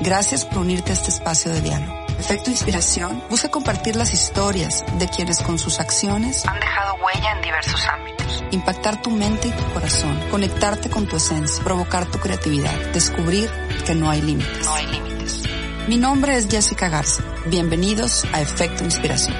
[0.00, 1.94] Gracias por unirte a este espacio de diálogo.
[2.18, 7.42] Efecto Inspiración busca compartir las historias de quienes con sus acciones han dejado huella en
[7.42, 8.44] diversos ámbitos.
[8.50, 13.50] Impactar tu mente y tu corazón, conectarte con tu esencia, provocar tu creatividad, descubrir
[13.86, 14.64] que no hay límites.
[14.64, 15.42] No hay límites.
[15.88, 17.22] Mi nombre es Jessica Garza.
[17.46, 19.36] Bienvenidos a Efecto Inspiración.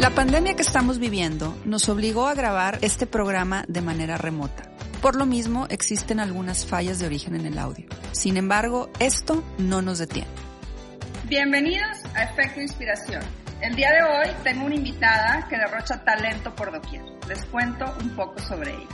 [0.00, 4.67] La pandemia que estamos viviendo nos obligó a grabar este programa de manera remota.
[5.00, 7.86] Por lo mismo, existen algunas fallas de origen en el audio.
[8.10, 10.26] Sin embargo, esto no nos detiene.
[11.26, 13.22] Bienvenidos a Efecto Inspiración.
[13.60, 17.04] El día de hoy tengo una invitada que derrocha talento por doquier.
[17.28, 18.88] Les cuento un poco sobre ella.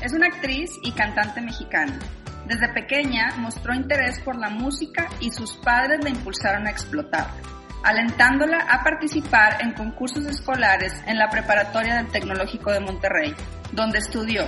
[0.00, 1.98] Es una actriz y cantante mexicana.
[2.46, 7.34] Desde pequeña mostró interés por la música y sus padres la impulsaron a explotarla,
[7.82, 13.34] alentándola a participar en concursos escolares en la preparatoria del Tecnológico de Monterrey,
[13.72, 14.44] donde estudió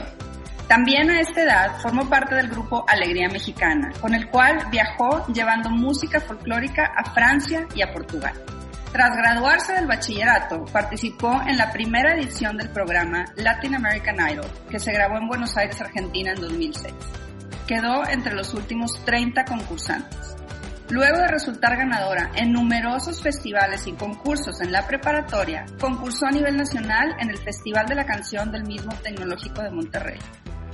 [0.72, 5.68] también a esta edad formó parte del grupo Alegría Mexicana, con el cual viajó llevando
[5.68, 8.32] música folclórica a Francia y a Portugal.
[8.90, 14.78] Tras graduarse del bachillerato, participó en la primera edición del programa Latin American Idol, que
[14.78, 16.94] se grabó en Buenos Aires, Argentina en 2006.
[17.66, 20.36] Quedó entre los últimos 30 concursantes.
[20.88, 26.56] Luego de resultar ganadora en numerosos festivales y concursos en la preparatoria, concursó a nivel
[26.56, 30.18] nacional en el Festival de la Canción del mismo Tecnológico de Monterrey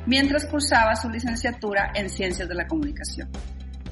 [0.08, 3.28] mientras cursaba su licenciatura en Ciencias de la Comunicación.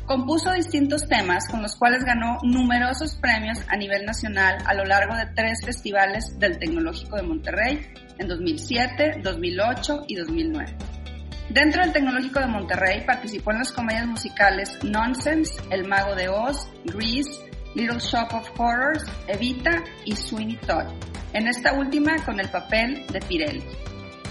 [0.06, 5.14] Compuso distintos temas con los cuales ganó numerosos premios a nivel nacional a lo largo
[5.14, 7.86] de tres festivales del Tecnológico de Monterrey
[8.18, 10.76] en 2007, 2008 y 2009.
[11.50, 16.68] Dentro del Tecnológico de Monterrey participó en las comedias musicales Nonsense, El Mago de Oz,
[16.84, 20.86] Grease, Little Shop of Horrors, Evita y Sweeney Todd,
[21.34, 23.62] en esta última con el papel de Pirelli.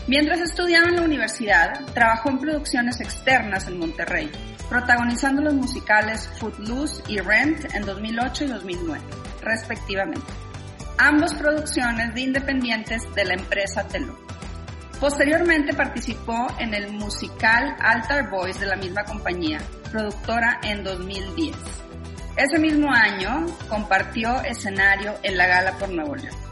[0.08, 4.30] Mientras estudiaba en la universidad, trabajó en producciones externas en Monterrey,
[4.70, 9.02] protagonizando los musicales Footloose y Rent en 2008 y 2009,
[9.41, 10.28] respectivamente.
[11.00, 14.16] Ambos producciones de independientes de la empresa Teló.
[15.00, 19.59] Posteriormente participó en el musical Altar Boys de la misma compañía,
[19.91, 21.56] productora en 2010.
[22.38, 26.44] Ese mismo año compartió escenario en la Gala por Nuevo León.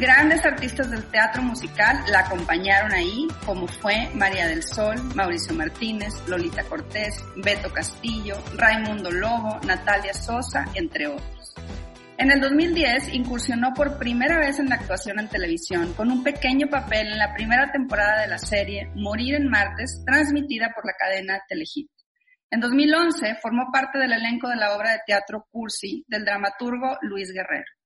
[0.00, 6.14] Grandes artistas del teatro musical la acompañaron ahí, como fue María del Sol, Mauricio Martínez,
[6.26, 11.54] Lolita Cortés, Beto Castillo, Raimundo Lobo, Natalia Sosa, entre otros.
[12.16, 16.68] En el 2010 incursionó por primera vez en la actuación en televisión con un pequeño
[16.68, 21.42] papel en la primera temporada de la serie Morir en Martes, transmitida por la cadena
[21.46, 21.90] Telehit.
[22.50, 27.30] En 2011 formó parte del elenco de la obra de teatro Cursi del dramaturgo Luis
[27.34, 27.79] Guerrero.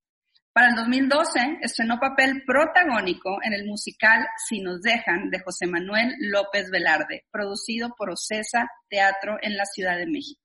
[0.55, 6.15] Para el 2012 estrenó papel protagónico en el musical Si nos dejan de José Manuel
[6.21, 10.41] López Velarde, producido por Ocesa Teatro en la Ciudad de México.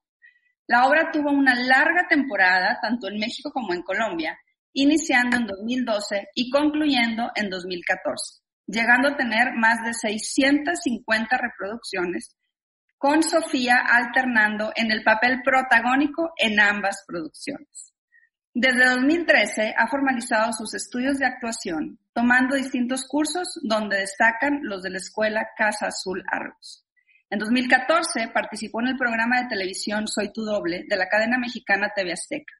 [0.65, 4.35] La obra tuvo una larga temporada tanto en México como en Colombia,
[4.73, 12.35] iniciando en 2012 y concluyendo en 2014, llegando a tener más de 650 reproducciones,
[12.97, 17.88] con Sofía alternando en el papel protagónico en ambas producciones.
[18.53, 24.89] Desde 2013 ha formalizado sus estudios de actuación, tomando distintos cursos donde destacan los de
[24.89, 26.83] la Escuela Casa Azul Argos.
[27.29, 31.91] En 2014 participó en el programa de televisión Soy tu doble de la cadena mexicana
[31.95, 32.53] TV Azteca.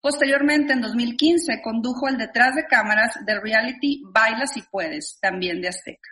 [0.00, 5.68] Posteriormente, en 2015, condujo el detrás de cámaras del reality Baila si puedes, también de
[5.68, 6.10] Azteca.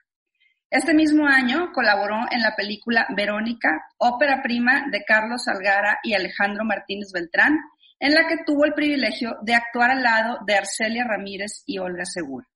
[0.70, 6.64] Este mismo año colaboró en la película Verónica, ópera prima de Carlos Algara y Alejandro
[6.64, 7.58] Martínez Beltrán,
[7.98, 12.04] en la que tuvo el privilegio de actuar al lado de Arcelia Ramírez y Olga
[12.04, 12.46] Segura.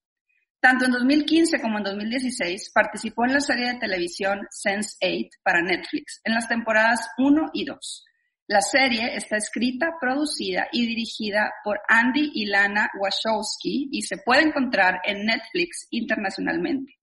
[0.60, 6.20] Tanto en 2015 como en 2016 participó en la serie de televisión Sense8 para Netflix,
[6.24, 8.04] en las temporadas 1 y 2.
[8.46, 14.42] La serie está escrita, producida y dirigida por Andy y Lana Wachowski y se puede
[14.42, 16.94] encontrar en Netflix internacionalmente.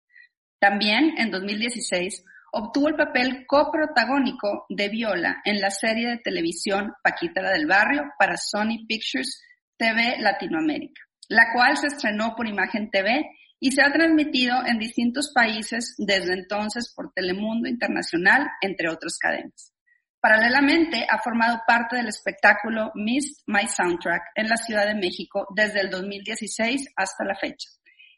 [0.60, 7.42] También en 2016 obtuvo el papel coprotagónico de Viola en la serie de televisión Paquita
[7.52, 9.42] del Barrio para Sony Pictures
[9.78, 13.26] TV Latinoamérica, la cual se estrenó por Imagen TV
[13.60, 19.74] y se ha transmitido en distintos países desde entonces por Telemundo Internacional, entre otras cadenas.
[20.20, 25.82] Paralelamente, ha formado parte del espectáculo Missed My Soundtrack en la Ciudad de México desde
[25.82, 27.70] el 2016 hasta la fecha,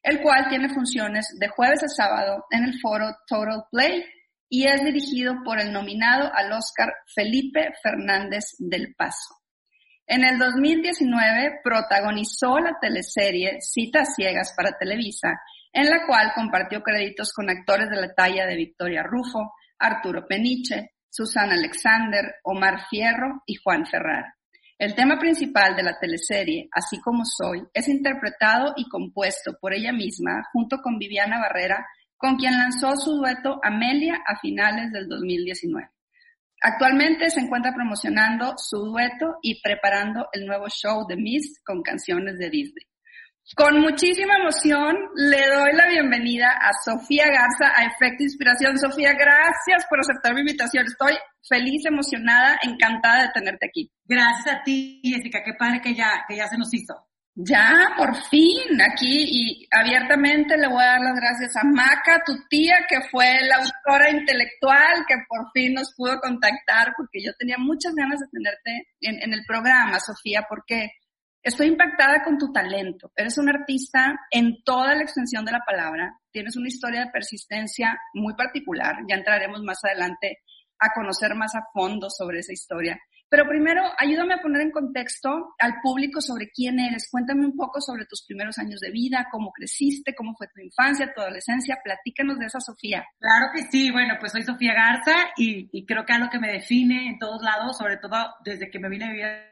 [0.02, 4.04] el cual tiene funciones de jueves a sábado en el foro Total Play
[4.50, 9.36] y es dirigido por el nominado al Oscar Felipe Fernández del Paso.
[10.08, 15.40] En el 2019 protagonizó la teleserie Citas Ciegas para Televisa,
[15.72, 20.94] en la cual compartió créditos con actores de la talla de Victoria Rufo, Arturo Peniche,
[21.08, 24.36] Susana Alexander, Omar Fierro y Juan Ferrara.
[24.80, 29.92] El tema principal de la teleserie, Así como soy, es interpretado y compuesto por ella
[29.92, 31.86] misma junto con Viviana Barrera,
[32.20, 35.90] con quien lanzó su dueto Amelia a finales del 2019.
[36.62, 42.38] Actualmente se encuentra promocionando su dueto y preparando el nuevo show de Miss con canciones
[42.38, 42.86] de Disney.
[43.56, 48.78] Con muchísima emoción le doy la bienvenida a Sofía Garza a Efecto Inspiración.
[48.78, 50.86] Sofía, gracias por aceptar mi invitación.
[50.86, 51.14] Estoy
[51.48, 53.90] feliz, emocionada, encantada de tenerte aquí.
[54.04, 55.42] Gracias a ti, Jessica.
[55.44, 57.09] Qué padre que ya, que ya se nos hizo.
[57.42, 62.34] Ya, por fin, aquí y abiertamente le voy a dar las gracias a Maca, tu
[62.50, 67.56] tía, que fue la autora intelectual que por fin nos pudo contactar, porque yo tenía
[67.58, 70.92] muchas ganas de tenerte en, el programa, Sofía, porque
[71.42, 73.14] Estoy impactada con tu talento.
[73.16, 76.20] Eres un artista en toda la extensión de la palabra.
[76.32, 78.98] Tienes una historia de persistencia muy particular.
[79.08, 80.40] Ya entraremos más adelante
[80.78, 83.00] a conocer más a fondo sobre esa historia.
[83.30, 87.08] Pero primero, ayúdame a poner en contexto al público sobre quién eres.
[87.12, 91.14] Cuéntame un poco sobre tus primeros años de vida, cómo creciste, cómo fue tu infancia,
[91.14, 91.80] tu adolescencia.
[91.84, 93.06] Platícanos de esa Sofía.
[93.20, 93.92] Claro que sí.
[93.92, 97.42] Bueno, pues soy Sofía Garza y, y creo que algo que me define en todos
[97.42, 99.50] lados, sobre todo desde que me vine a vivir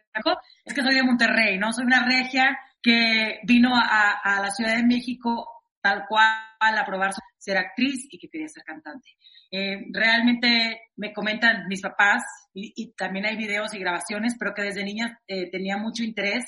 [0.65, 1.71] es que soy de Monterrey, ¿no?
[1.71, 5.47] Soy una regia que vino a, a la Ciudad de México
[5.81, 7.11] tal cual a probar
[7.47, 9.09] ser actriz y que quería ser cantante.
[9.49, 12.23] Eh, realmente me comentan mis papás
[12.53, 16.43] y, también hay videos y grabaciones, pero que desde niña eh, tenía mucho interés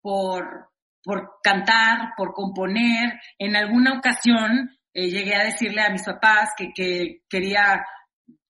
[0.00, 0.68] por,
[1.02, 3.18] por cantar, por componer.
[3.38, 7.82] En alguna ocasión eh, llegué a decirle a mis papás que, que quería,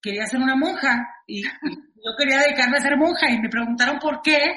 [0.01, 1.47] quería ser una monja y, y
[2.05, 4.55] yo quería dedicarme a ser monja y me preguntaron por qué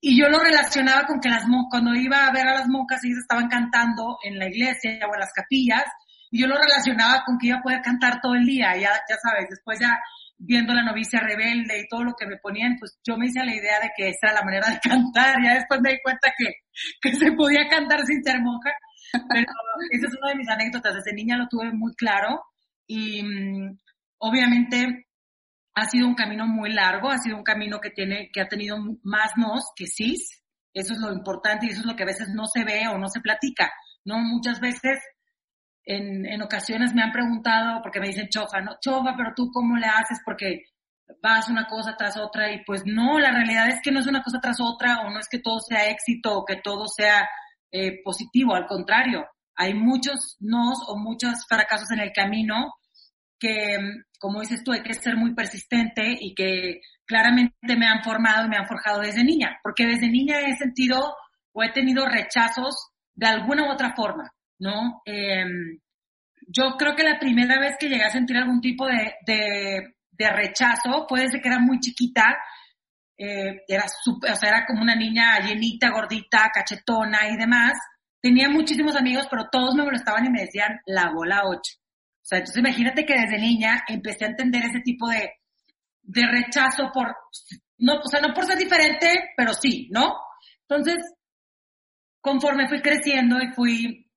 [0.00, 3.18] y yo lo relacionaba con que las cuando iba a ver a las monjas ellas
[3.18, 5.84] estaban cantando en la iglesia o en las capillas
[6.30, 9.16] y yo lo relacionaba con que iba a poder cantar todo el día, ya, ya
[9.22, 9.98] sabes, después ya
[10.36, 13.54] viendo la novicia rebelde y todo lo que me ponían, pues yo me hice la
[13.54, 16.46] idea de que esa era la manera de cantar, ya después me di cuenta que,
[17.00, 18.70] que se podía cantar sin ser monja,
[19.12, 19.46] pero
[19.90, 22.42] esa es una de mis anécdotas, desde niña lo tuve muy claro
[22.86, 23.78] y mm,
[24.18, 25.06] obviamente
[25.78, 28.78] ha sido un camino muy largo, ha sido un camino que tiene, que ha tenido
[29.04, 30.42] más nos que cis.
[30.74, 32.98] Eso es lo importante y eso es lo que a veces no se ve o
[32.98, 33.70] no se platica,
[34.04, 34.18] ¿no?
[34.18, 34.98] Muchas veces,
[35.88, 38.76] en, en ocasiones me han preguntado, porque me dicen, chofa, ¿no?
[38.78, 40.64] Chofa, pero tú cómo le haces porque
[41.22, 44.22] vas una cosa tras otra y pues no, la realidad es que no es una
[44.22, 47.26] cosa tras otra o no es que todo sea éxito o que todo sea
[47.70, 49.26] eh, positivo, al contrario,
[49.56, 52.74] hay muchos nos o muchos fracasos en el camino
[53.38, 53.78] que,
[54.18, 58.50] como dices tú, hay que ser muy persistente y que claramente me han formado y
[58.50, 61.14] me han forjado desde niña, porque desde niña he sentido
[61.52, 62.74] o he tenido rechazos
[63.14, 65.02] de alguna u otra forma, ¿no?
[65.04, 65.44] Eh,
[66.46, 70.30] yo creo que la primera vez que llegué a sentir algún tipo de, de, de
[70.30, 72.36] rechazo fue desde que era muy chiquita,
[73.16, 77.72] eh, era, super, o sea, era como una niña llenita, gordita, cachetona y demás.
[78.20, 81.58] Tenía muchísimos amigos, pero todos me molestaban y me decían la bola 8.
[81.58, 81.60] O
[82.22, 85.32] sea, entonces imagínate que desde niña empecé a entender ese tipo de,
[86.02, 87.14] de rechazo por,
[87.78, 90.14] no, o sea, no por ser diferente, pero sí, ¿no?
[90.68, 90.96] Entonces,
[92.20, 94.07] conforme fui creciendo y fui,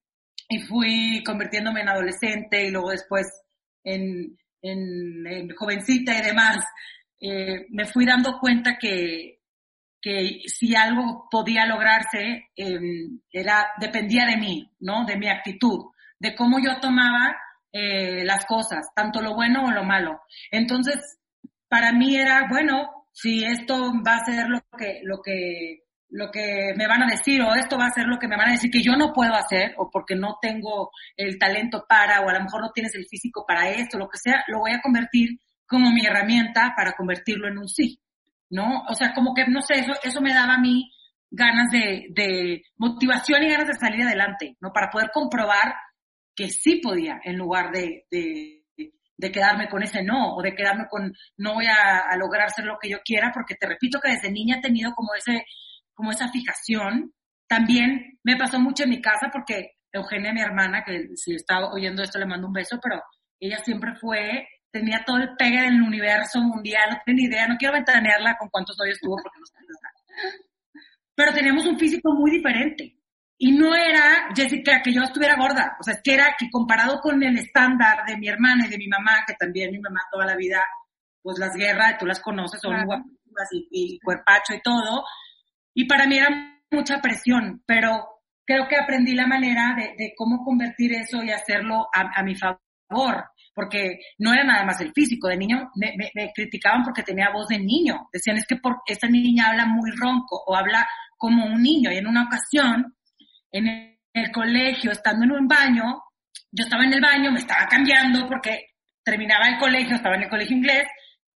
[0.51, 3.25] y fui convirtiéndome en adolescente y luego después
[3.85, 6.57] en, en, en jovencita y demás,
[7.21, 9.39] eh, me fui dando cuenta que,
[10.01, 12.79] que si algo podía lograrse, eh,
[13.31, 15.05] era, dependía de mí, ¿no?
[15.05, 15.85] De mi actitud,
[16.19, 17.33] de cómo yo tomaba
[17.71, 20.19] eh, las cosas, tanto lo bueno o lo malo.
[20.51, 21.17] Entonces,
[21.69, 26.73] para mí era, bueno, si esto va a ser lo que, lo que, lo que
[26.75, 28.69] me van a decir, o esto va a ser lo que me van a decir
[28.69, 32.43] que yo no puedo hacer, o porque no tengo el talento para, o a lo
[32.43, 35.89] mejor no tienes el físico para esto, lo que sea, lo voy a convertir como
[35.91, 37.99] mi herramienta para convertirlo en un sí,
[38.49, 38.83] ¿no?
[38.89, 40.91] O sea, como que, no sé, eso, eso me daba a mí
[41.29, 44.73] ganas de, de motivación y ganas de salir adelante, ¿no?
[44.73, 45.73] Para poder comprobar
[46.35, 48.65] que sí podía en lugar de, de,
[49.17, 52.65] de, quedarme con ese no o de quedarme con no voy a, a, lograr ser
[52.65, 55.45] lo que yo quiera porque te repito que desde niña he tenido como ese
[56.01, 57.13] como esa fijación
[57.47, 62.01] también me pasó mucho en mi casa porque Eugenia mi hermana que si está oyendo
[62.01, 62.99] esto le mando un beso pero
[63.39, 67.57] ella siempre fue tenía todo el pegue del universo mundial no tenía ni idea no
[67.57, 69.53] quiero ventanearla con cuántos novios tuvo porque no sé
[71.13, 72.97] pero teníamos un físico muy diferente
[73.37, 75.75] y no era, Jessica, que yo estuviera gorda.
[75.79, 78.77] O sea, es que era que comparado con el estándar de mi hermana y de
[78.77, 80.63] mi mamá, que también mi mamá toda la vida,
[81.23, 83.03] pues las guerras, tú las conoces, son claro.
[83.51, 85.03] y, y cuerpacho y todo.
[85.73, 88.07] Y para mí era mucha presión, pero
[88.45, 93.25] creo que aprendí la manera de, cómo convertir eso y hacerlo a, a, mi favor
[93.53, 95.27] porque no era nada más el físico.
[95.27, 98.07] De niño me, criticaban porque tenía voz de niño.
[98.11, 100.87] Decían, es que por, esta niña habla muy ronco o habla
[101.17, 101.91] como un niño.
[101.91, 102.95] Y en una ocasión,
[103.51, 106.01] en el, colegio, estando en un baño,
[106.51, 108.67] yo estaba en el baño, me estaba cambiando porque
[109.03, 110.85] terminaba el colegio, estaba en el colegio inglés,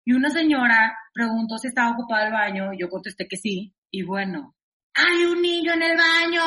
[0.04, 4.02] y una señora preguntó si estaba ocupado el baño, y yo contesté que sí, y
[4.02, 4.56] bueno,
[4.92, 6.42] hay un niño en el baño,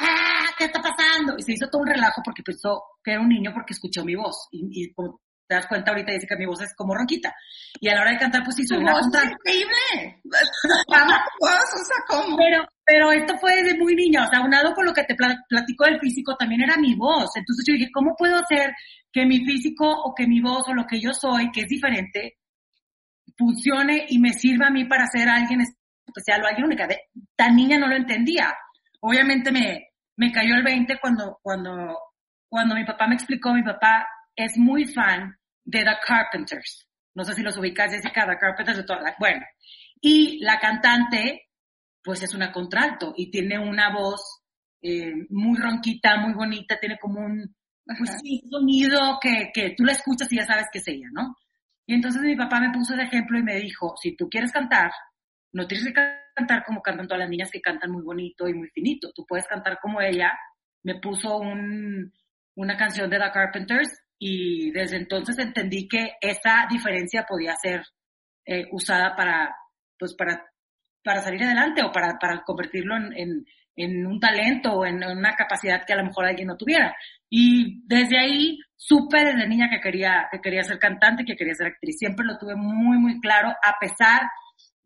[0.00, 0.46] ¡ah!
[0.56, 1.34] ¿Qué está pasando?
[1.36, 4.14] Y se hizo todo un relajo porque pensó que era un niño porque escuchó mi
[4.14, 4.48] voz.
[4.50, 7.34] Y, y como te das cuenta ahorita dice que mi voz es como ronquita.
[7.80, 10.22] Y a la hora de cantar, pues sí, soy una voz es increíble.
[10.24, 12.34] o sea, ¿cómo?
[12.38, 15.84] Pero, pero esto fue desde muy niña, o sea, unado con lo que te platico
[15.84, 17.28] del físico, también era mi voz.
[17.36, 18.72] Entonces yo dije, ¿cómo puedo hacer
[19.12, 22.38] que mi físico o que mi voz o lo que yo soy, que es diferente,
[23.36, 25.60] funcione y me sirva a mí para ser alguien
[26.16, 26.88] especial o alguien única?
[27.36, 28.54] Tan niña no lo entendía.
[29.00, 31.98] Obviamente me, me cayó el 20 cuando, cuando,
[32.48, 36.88] cuando mi papá me explicó, mi papá es muy fan de The Carpenters.
[37.14, 39.16] No sé si los ubicas, Jessica, The Carpenters de toda la...
[39.18, 39.44] Bueno,
[40.00, 41.48] y la cantante,
[42.02, 44.42] pues es una contralto y tiene una voz
[44.82, 47.54] eh, muy ronquita, muy bonita, tiene como un
[47.84, 48.10] pues,
[48.50, 51.36] sonido que, que tú la escuchas y ya sabes que es ella, ¿no?
[51.86, 54.90] Y entonces mi papá me puso de ejemplo y me dijo, si tú quieres cantar,
[55.56, 55.94] no tienes que
[56.34, 59.46] cantar como cantan todas las niñas que cantan muy bonito y muy finito, tú puedes
[59.46, 60.38] cantar como ella.
[60.82, 62.12] Me puso un,
[62.56, 67.82] una canción de The Carpenters y desde entonces entendí que esa diferencia podía ser
[68.44, 69.56] eh, usada para,
[69.98, 70.44] pues para,
[71.02, 73.46] para salir adelante o para, para convertirlo en, en,
[73.76, 76.94] en un talento o en, una capacidad que a lo mejor alguien no tuviera.
[77.30, 81.68] Y desde ahí supe desde niña que quería, que quería ser cantante, que quería ser
[81.68, 81.96] actriz.
[81.98, 84.28] Siempre lo tuve muy, muy claro, a pesar de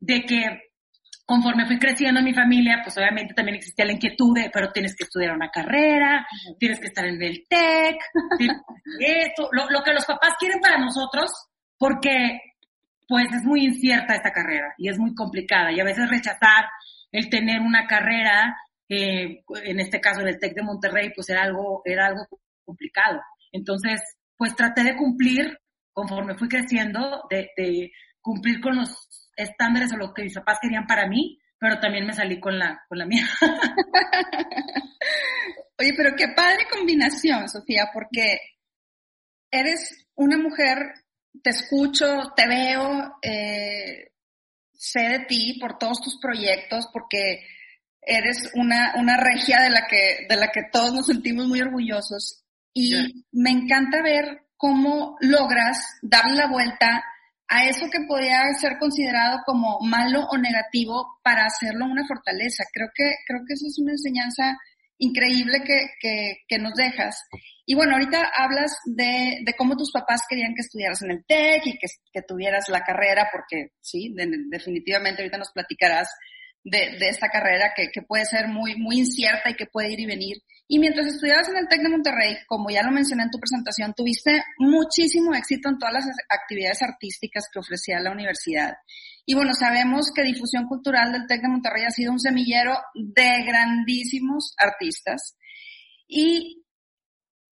[0.07, 0.71] que
[1.31, 4.97] conforme fui creciendo en mi familia, pues obviamente también existía la inquietud de, pero tienes
[4.97, 6.27] que estudiar una carrera,
[6.59, 7.97] tienes que estar en el TEC,
[8.99, 11.31] esto, lo, lo, que los papás quieren para nosotros,
[11.79, 12.41] porque
[13.07, 16.65] pues es muy incierta esta carrera y es muy complicada y a veces rechazar
[17.13, 18.57] el tener una carrera,
[18.89, 22.27] eh, en este caso en el TEC de Monterrey, pues era algo, era algo
[22.65, 23.21] complicado.
[23.53, 24.01] Entonces,
[24.37, 25.59] pues traté de cumplir,
[25.93, 30.87] conforme fui creciendo, de, de cumplir con los estándares o lo que mis papás querían
[30.87, 33.27] para mí, pero también me salí con la, con la mía.
[35.79, 38.39] Oye, pero qué padre combinación, Sofía, porque
[39.51, 40.95] eres una mujer,
[41.43, 44.13] te escucho, te veo, eh,
[44.73, 47.47] sé de ti por todos tus proyectos, porque
[48.01, 52.45] eres una, una regia de la, que, de la que todos nos sentimos muy orgullosos.
[52.73, 57.05] Y me encanta ver cómo logras darle la vuelta
[57.51, 62.63] a eso que podía ser considerado como malo o negativo para hacerlo una fortaleza.
[62.73, 64.57] Creo que, creo que eso es una enseñanza
[64.99, 67.25] increíble que, que, que nos dejas.
[67.67, 71.67] Y bueno, ahorita hablas de, de, cómo tus papás querían que estudiaras en el TEC
[71.67, 74.15] y que, que tuvieras la carrera, porque sí,
[74.49, 76.09] definitivamente ahorita nos platicarás
[76.63, 80.01] de, de esta carrera que, que, puede ser muy, muy incierta y que puede ir
[80.01, 80.37] y venir.
[80.73, 83.93] Y mientras estudiabas en el TEC de Monterrey, como ya lo mencioné en tu presentación,
[83.93, 88.77] tuviste muchísimo éxito en todas las actividades artísticas que ofrecía la universidad.
[89.27, 93.43] Y bueno, sabemos que difusión cultural del TEC de Monterrey ha sido un semillero de
[93.45, 95.37] grandísimos artistas.
[96.07, 96.65] Y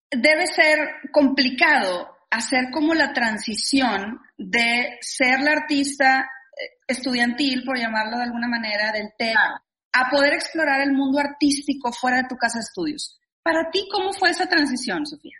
[0.08, 0.78] debe ser
[1.10, 6.30] complicado hacer como la transición de ser la artista
[6.86, 9.34] estudiantil, por llamarlo de alguna manera, del TEC,
[10.00, 13.18] a poder explorar el mundo artístico fuera de tu casa de estudios.
[13.42, 15.36] Para ti, ¿cómo fue esa transición, Sofía?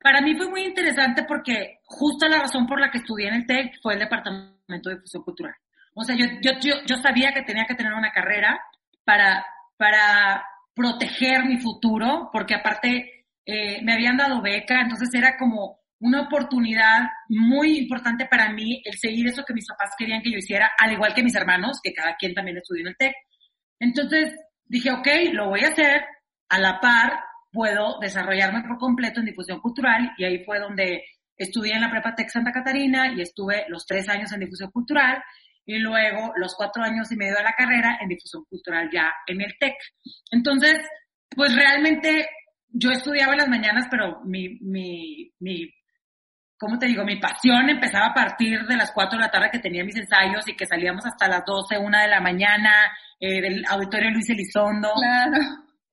[0.00, 3.46] Para mí fue muy interesante porque justo la razón por la que estudié en el
[3.46, 5.54] TEC fue el Departamento de Difusión Cultural.
[5.94, 6.52] O sea, yo, yo,
[6.86, 8.60] yo, sabía que tenía que tener una carrera
[9.04, 9.44] para,
[9.78, 10.44] para
[10.74, 17.08] proteger mi futuro, porque aparte eh, me habían dado beca, entonces era como una oportunidad
[17.28, 20.92] muy importante para mí el seguir eso que mis papás querían que yo hiciera, al
[20.92, 23.14] igual que mis hermanos, que cada quien también estudió en el TEC.
[23.78, 26.04] Entonces dije, ok, lo voy a hacer,
[26.48, 27.12] a la par
[27.52, 31.04] puedo desarrollarme por completo en difusión cultural y ahí fue donde
[31.36, 35.22] estudié en la Prepa Tech Santa Catarina y estuve los tres años en difusión cultural
[35.64, 39.40] y luego los cuatro años y medio de la carrera en difusión cultural ya en
[39.40, 39.74] el TEC.
[40.30, 40.78] Entonces,
[41.30, 42.28] pues realmente
[42.68, 45.68] yo estudiaba en las mañanas, pero mi, mi, mi
[46.58, 47.04] ¿cómo te digo?
[47.04, 50.48] Mi pasión empezaba a partir de las 4 de la tarde que tenía mis ensayos
[50.48, 52.72] y que salíamos hasta las 12, 1 de la mañana
[53.20, 54.90] eh, del auditorio Luis Elizondo.
[54.94, 55.38] Claro.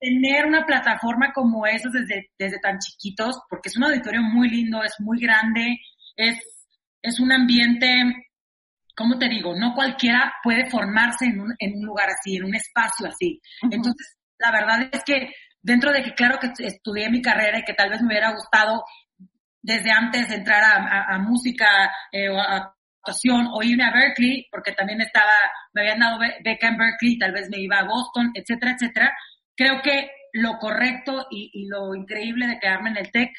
[0.00, 4.82] Tener una plataforma como esa desde, desde tan chiquitos, porque es un auditorio muy lindo,
[4.82, 5.78] es muy grande,
[6.16, 6.38] es,
[7.00, 7.88] es un ambiente,
[8.94, 9.54] ¿cómo te digo?
[9.56, 13.40] No cualquiera puede formarse en un, en un lugar así, en un espacio así.
[13.62, 15.30] Entonces, la verdad es que
[15.62, 18.84] dentro de que claro que estudié mi carrera y que tal vez me hubiera gustado
[19.64, 24.72] desde antes de entrar a, música eh, o a actuación o irme a Berkeley, porque
[24.72, 25.32] también estaba,
[25.72, 29.12] me habían dado beca en Berkeley, tal vez me iba a Boston, etcétera, etcétera.
[29.56, 33.30] Creo que lo correcto y, lo increíble de quedarme en el TEC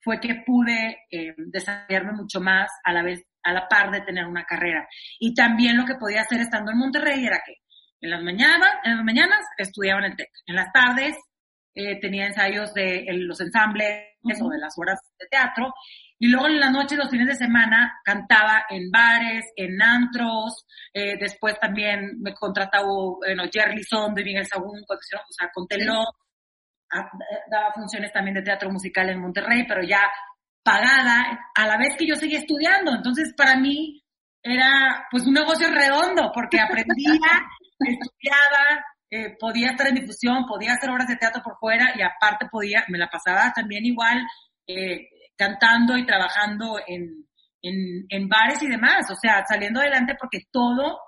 [0.00, 4.26] fue que pude eh, desarrollarme mucho más a la vez, a la par de tener
[4.26, 4.86] una carrera.
[5.18, 7.54] Y también lo que podía hacer estando en Monterrey era que
[8.00, 11.16] en las mañanas, en las mañanas estudiaba en el TEC, en las tardes
[11.74, 15.72] eh, tenía ensayos de los ensambles o de las horas de teatro.
[16.18, 20.64] Y luego en la noche, los fines de semana, cantaba en bares, en antros.
[20.94, 22.86] Eh, después también me contrataba,
[23.18, 26.04] bueno, Jerry Son de Miguel Sagún, o sea, con Teló.
[27.50, 30.02] Daba funciones también de teatro musical en Monterrey, pero ya
[30.62, 32.94] pagada, a la vez que yo seguía estudiando.
[32.94, 34.02] Entonces, para mí
[34.42, 37.20] era pues un negocio redondo, porque aprendía,
[37.78, 38.84] estudiaba,
[39.14, 42.82] eh, podía estar en difusión, podía hacer obras de teatro por fuera y aparte podía,
[42.88, 44.26] me la pasaba también igual
[44.66, 47.26] eh, cantando y trabajando en,
[47.60, 50.98] en, en bares y demás, o sea, saliendo adelante porque todo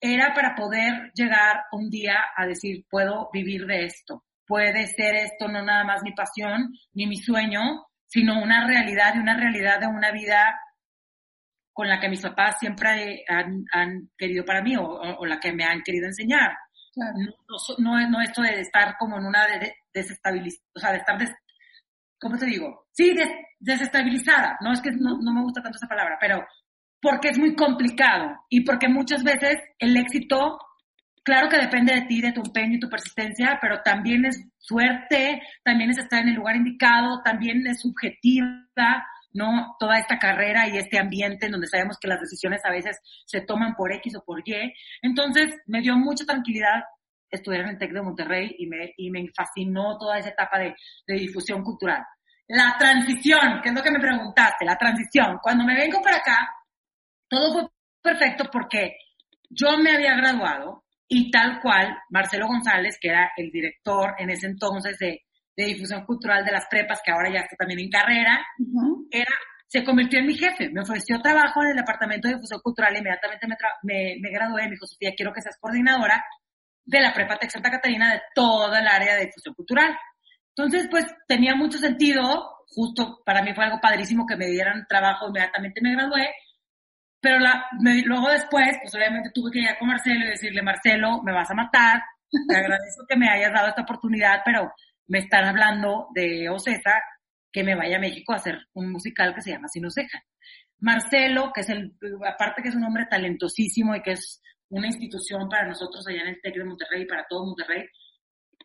[0.00, 5.46] era para poder llegar un día a decir, puedo vivir de esto, puede ser esto
[5.46, 9.88] no nada más mi pasión ni mi sueño, sino una realidad y una realidad de
[9.88, 10.58] una vida
[11.74, 15.52] con la que mis papás siempre han, han querido para mí o, o, la que
[15.52, 16.56] me han querido enseñar.
[16.96, 17.06] No,
[17.78, 19.46] no, no, esto de estar como en una
[19.94, 21.30] desestabilización, o sea, de estar, des,
[22.18, 22.86] ¿cómo te digo?
[22.92, 23.14] Sí,
[23.58, 26.44] desestabilizada, no es que no, no me gusta tanto esa palabra, pero
[27.00, 30.58] porque es muy complicado y porque muchas veces el éxito,
[31.22, 35.40] claro que depende de ti, de tu empeño y tu persistencia, pero también es suerte,
[35.64, 39.76] también es estar en el lugar indicado, también es subjetiva, ¿no?
[39.78, 43.40] Toda esta carrera y este ambiente en donde sabemos que las decisiones a veces se
[43.42, 44.72] toman por X o por Y.
[45.02, 46.82] Entonces, me dio mucha tranquilidad
[47.30, 50.74] estudiar en el TEC de Monterrey y me, y me fascinó toda esa etapa de,
[51.06, 52.02] de difusión cultural.
[52.48, 55.38] La transición, que es lo que me preguntaste, la transición.
[55.40, 56.48] Cuando me vengo para acá,
[57.28, 57.68] todo fue
[58.02, 58.96] perfecto porque
[59.48, 64.46] yo me había graduado y tal cual Marcelo González, que era el director en ese
[64.46, 65.22] entonces de,
[65.56, 68.40] de difusión cultural de las prepas, que ahora ya está también en carrera,
[69.10, 69.34] era,
[69.66, 70.70] se convirtió en mi jefe.
[70.70, 74.86] Me ofreció trabajo en el departamento de difusión cultural, inmediatamente me, me, gradué, me dijo,
[74.86, 76.24] Sofía, quiero que seas coordinadora
[76.84, 79.96] de la prepa Tec Santa Catarina de toda el área de difusión cultural.
[80.56, 82.22] Entonces, pues tenía mucho sentido,
[82.66, 86.30] justo para mí fue algo padrísimo que me dieran trabajo, inmediatamente me gradué,
[87.20, 87.66] pero la,
[88.04, 91.54] luego después, pues obviamente tuve que ir con Marcelo y decirle, Marcelo, me vas a
[91.54, 92.02] matar,
[92.48, 94.72] te agradezco que me hayas dado esta oportunidad, pero
[95.10, 97.02] me están hablando de Ocesa
[97.52, 100.22] que me vaya a México a hacer un musical que se llama Si nos dejan.
[100.78, 101.96] Marcelo, que es el,
[102.26, 106.28] aparte que es un hombre talentosísimo y que es una institución para nosotros allá en
[106.28, 107.86] el TEC de Monterrey y para todo Monterrey,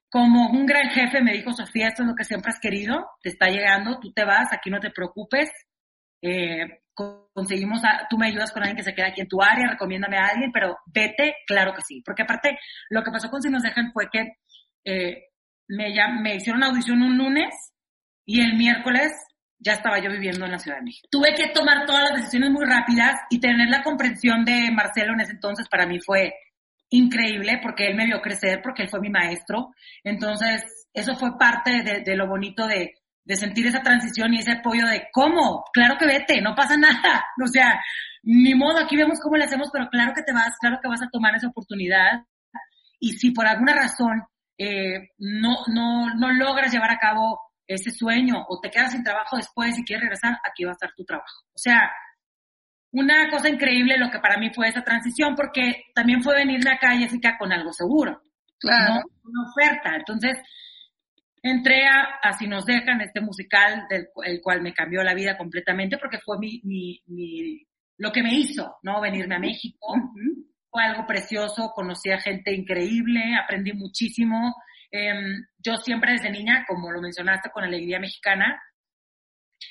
[0.08, 3.30] como un gran jefe me dijo, Sofía, esto es lo que siempre has querido, te
[3.30, 5.50] está llegando, tú te vas, aquí no te preocupes,
[6.22, 10.18] eh, conseguimos, tú me ayudas con alguien que se queda aquí en tu área, recomiéndame
[10.18, 12.60] a alguien, pero vete, claro que sí, porque aparte
[12.92, 14.38] lo que pasó con Si nos dejan fue que
[14.86, 15.24] eh,
[15.68, 17.54] me, me hicieron audición un lunes
[18.26, 19.12] y el miércoles
[19.60, 21.08] ya estaba yo viviendo en la Ciudad de México.
[21.10, 25.22] Tuve que tomar todas las decisiones muy rápidas y tener la comprensión de Marcelo en
[25.22, 26.34] ese entonces para mí fue
[26.90, 29.74] increíble porque él me vio crecer, porque él fue mi maestro.
[30.04, 32.94] Entonces, eso fue parte de, de lo bonito de,
[33.26, 37.26] de sentir esa transición y ese apoyo de cómo, claro que vete, no pasa nada.
[37.44, 37.82] O sea,
[38.24, 41.02] ni modo, aquí vemos cómo le hacemos, pero claro que te vas, claro que vas
[41.02, 42.24] a tomar esa oportunidad.
[43.00, 44.24] Y si por alguna razón
[44.58, 49.38] eh, no, no, no logras llevar a cabo ese sueño o te quedas sin trabajo
[49.38, 51.44] después y quieres regresar, aquí va a estar tu trabajo.
[51.54, 51.92] O sea,
[52.92, 56.96] una cosa increíble lo que para mí fue esa transición, porque también fue venirme acá,
[56.96, 58.22] Jessica, con algo seguro.
[58.58, 59.04] Claro.
[59.24, 59.96] Una oferta.
[59.96, 60.38] Entonces,
[61.42, 65.98] entré a Así nos dejan, este musical, del el cual me cambió la vida completamente,
[65.98, 67.62] porque fue mi, mi, mi
[67.98, 69.02] lo que me hizo, ¿no?
[69.02, 69.94] Venirme a México
[70.76, 74.54] fue algo precioso, conocí a gente increíble, aprendí muchísimo.
[74.92, 78.62] Em, yo siempre desde niña, como lo mencionaste con Alegría Mexicana,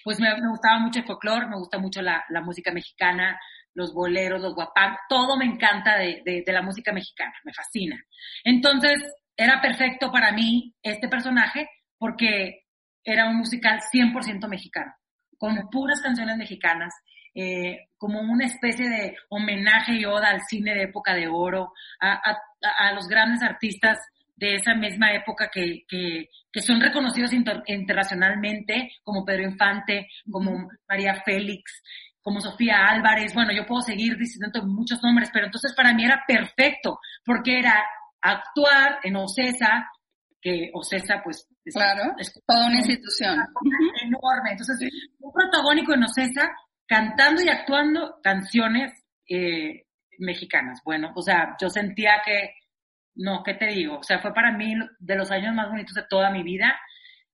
[0.03, 3.39] pues me, gustaba mucho el folclore, me gusta mucho la, música mexicana,
[3.75, 8.03] los boleros, los guapán, todo me encanta de, de, la música mexicana, me fascina.
[8.43, 9.03] Entonces,
[9.37, 12.63] era perfecto para mí este personaje porque
[13.05, 14.95] era un musical 100% mexicano,
[15.37, 16.95] con puras canciones mexicanas,
[17.35, 22.93] eh, como una especie de homenaje y oda al cine de época de oro, a,
[22.95, 23.99] los grandes artistas
[24.37, 26.29] de esa misma época que, que,
[26.61, 31.83] son reconocidos internacionalmente, como Pedro Infante, como María Félix,
[32.25, 36.25] como Sofía Álvarez, bueno, yo puedo seguir diciendo muchos nombres, pero entonces para mí era
[36.27, 37.85] perfecto, porque era
[38.23, 39.91] actuar en Ocesa,
[40.41, 41.47] que Ocesa, pues...
[41.65, 43.39] Es, claro, es toda una institución.
[44.03, 44.51] Enorme.
[44.51, 46.51] Entonces, un protagónico en Ocesa
[46.87, 48.93] cantando y actuando canciones
[49.29, 49.87] eh,
[50.19, 50.81] mexicanas.
[50.85, 52.55] Bueno, o sea, yo sentía que,
[53.17, 53.99] no, ¿qué te digo?
[53.99, 56.79] O sea, fue para mí de los años más bonitos de toda mi vida.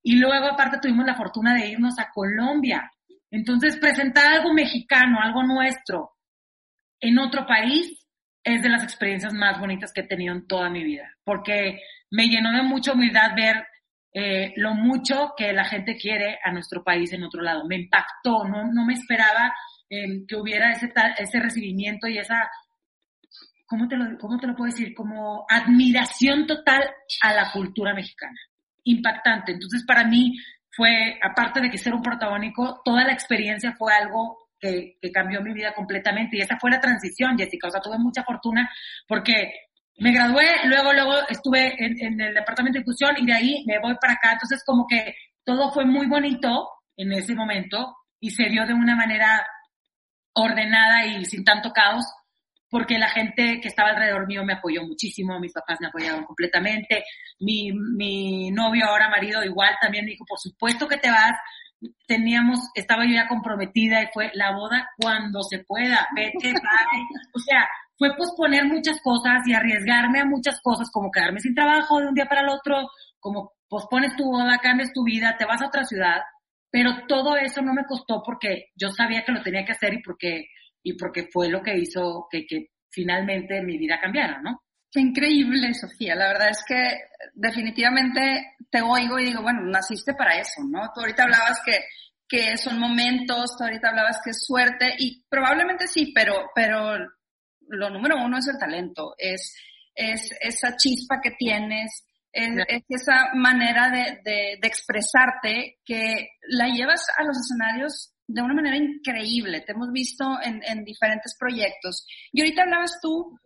[0.03, 2.91] Y luego, aparte, tuvimos la fortuna de irnos a Colombia.
[3.29, 6.17] Entonces, presentar algo mexicano, algo nuestro,
[6.99, 7.97] en otro país,
[8.43, 11.15] es de las experiencias más bonitas que he tenido en toda mi vida.
[11.23, 13.65] Porque me llenó de mucha humildad ver
[14.13, 17.65] eh, lo mucho que la gente quiere a nuestro país en otro lado.
[17.65, 19.53] Me impactó, no, no me esperaba
[19.89, 22.49] eh, que hubiera ese, ese recibimiento y esa,
[23.65, 24.93] ¿cómo te, lo, ¿cómo te lo puedo decir?
[24.93, 26.89] Como admiración total
[27.21, 28.37] a la cultura mexicana.
[28.83, 29.53] Impactante.
[29.53, 30.37] Entonces, para mí
[30.71, 35.41] fue, aparte de que ser un protagónico, toda la experiencia fue algo que, que, cambió
[35.41, 36.35] mi vida completamente.
[36.35, 37.67] Y esa fue la transición, Jessica.
[37.67, 38.69] O sea, tuve mucha fortuna
[39.07, 39.53] porque
[39.97, 43.95] me gradué, luego, luego estuve en, el departamento de inclusión y de ahí me voy
[43.99, 44.33] para acá.
[44.33, 48.95] Entonces, como que todo fue muy bonito en ese momento y se dio de una
[48.95, 49.45] manera
[50.33, 52.05] ordenada y sin tanto caos,
[52.69, 57.03] porque la gente que estaba alrededor mío me apoyó muchísimo, mis papás me apoyaron completamente,
[57.39, 61.33] mi, mi novio, ahora marido, igual también dijo, por supuesto que te vas,
[62.07, 66.53] teníamos, estaba yo ya comprometida y fue la boda cuando se pueda, vete.
[67.33, 67.67] O sea,
[68.01, 72.15] fue posponer muchas cosas y arriesgarme a muchas cosas, como quedarme sin trabajo de un
[72.15, 75.83] día para el otro, como pospones tu boda, cambias tu vida, te vas a otra
[75.83, 76.19] ciudad,
[76.71, 80.01] pero todo eso no me costó porque yo sabía que lo tenía que hacer y
[80.01, 80.47] porque,
[80.81, 84.63] y porque fue lo que hizo que, que finalmente mi vida cambiara, ¿no?
[84.91, 86.15] Qué increíble, Sofía.
[86.15, 87.01] La verdad es que
[87.35, 90.89] definitivamente te oigo y digo, bueno, naciste para eso, ¿no?
[90.91, 91.77] Tú ahorita hablabas que,
[92.27, 96.97] que son momentos, tú ahorita hablabas que es suerte y probablemente sí, pero, pero
[97.71, 99.55] lo número uno es el talento, es,
[99.95, 107.23] es esa chispa que tienes, es, esa manera de, de, expresarte que la llevas a
[107.23, 109.61] los escenarios de una manera increíble.
[109.61, 112.05] Te hemos visto en, en diferentes proyectos.
[112.31, 113.37] Y ahorita hablabas tú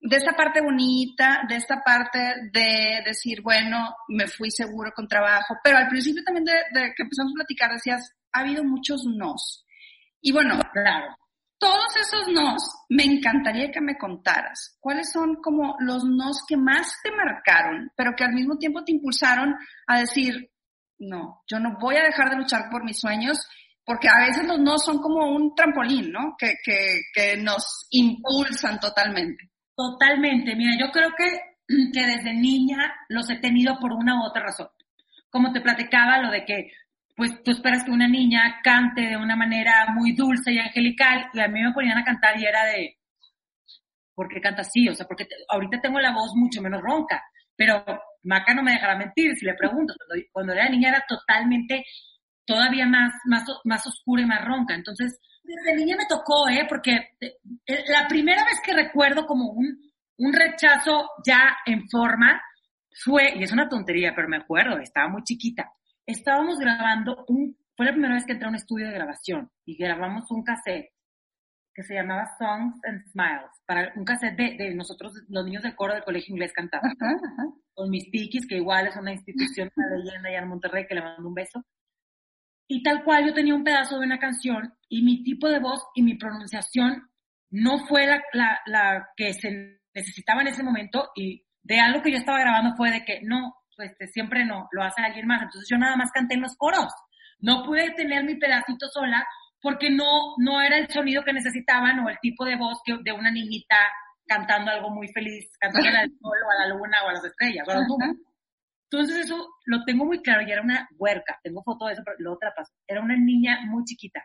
[0.00, 2.18] de esta parte bonita, de esta parte
[2.52, 7.04] de decir, bueno, me fui seguro con trabajo, pero al principio también de, de que
[7.04, 9.64] empezamos a platicar decías, ha habido muchos nos.
[10.20, 11.16] Y bueno, claro,
[11.62, 14.76] todos esos nos, me encantaría que me contaras.
[14.80, 18.90] ¿Cuáles son como los nos que más te marcaron, pero que al mismo tiempo te
[18.90, 19.54] impulsaron
[19.86, 20.50] a decir,
[20.98, 23.38] no, yo no voy a dejar de luchar por mis sueños,
[23.84, 26.34] porque a veces los nos son como un trampolín, ¿no?
[26.36, 29.52] Que, que, que nos impulsan totalmente.
[29.76, 30.56] Totalmente.
[30.56, 31.30] Mira, yo creo que,
[31.92, 34.68] que desde niña los he tenido por una u otra razón.
[35.30, 36.72] Como te platicaba, lo de que
[37.14, 41.40] pues tú esperas que una niña cante de una manera muy dulce y angelical y
[41.40, 42.98] a mí me ponían a cantar y era de,
[44.14, 44.88] ¿por qué canta así?
[44.88, 47.22] O sea, porque ahorita tengo la voz mucho menos ronca,
[47.56, 47.84] pero
[48.22, 49.94] Maca no me dejará mentir si le pregunto,
[50.32, 51.84] cuando, era niña era totalmente,
[52.46, 56.66] todavía más, más, más oscura y más ronca, entonces desde niña me tocó, ¿eh?
[56.68, 59.76] Porque eh, la primera vez que recuerdo como un,
[60.18, 62.40] un rechazo ya en forma
[63.04, 65.70] fue, y es una tontería, pero me acuerdo, estaba muy chiquita,
[66.06, 69.76] estábamos grabando un, fue la primera vez que entré a un estudio de grabación y
[69.76, 70.90] grabamos un cassette
[71.74, 75.94] que se llamaba Songs and Smiles, para un cassette de, nosotros, los niños del coro
[75.94, 76.88] del colegio inglés cantando,
[77.72, 81.00] con mis tiquis, que igual es una institución, una leyenda allá en Monterrey, que le
[81.00, 81.64] mando un beso.
[82.68, 85.82] Y tal cual yo tenía un pedazo de una canción y mi tipo de voz
[85.94, 87.10] y mi pronunciación
[87.50, 92.10] no fue la, la, la que se necesitaba en ese momento y de algo que
[92.10, 95.42] yo estaba grabando fue de que no, pues siempre no, lo hace alguien más.
[95.42, 96.92] Entonces yo nada más canté en los coros.
[97.40, 99.26] No pude tener mi pedacito sola
[99.60, 103.12] porque no, no era el sonido que necesitaban o el tipo de voz que, de
[103.12, 103.76] una niñita
[104.26, 107.66] cantando algo muy feliz, cantando al sol o a la luna o a las estrellas.
[108.90, 112.16] Entonces eso lo tengo muy claro y era una huerca, tengo foto de eso, pero
[112.18, 112.72] lo otra pasó.
[112.86, 114.22] Era una niña muy chiquita,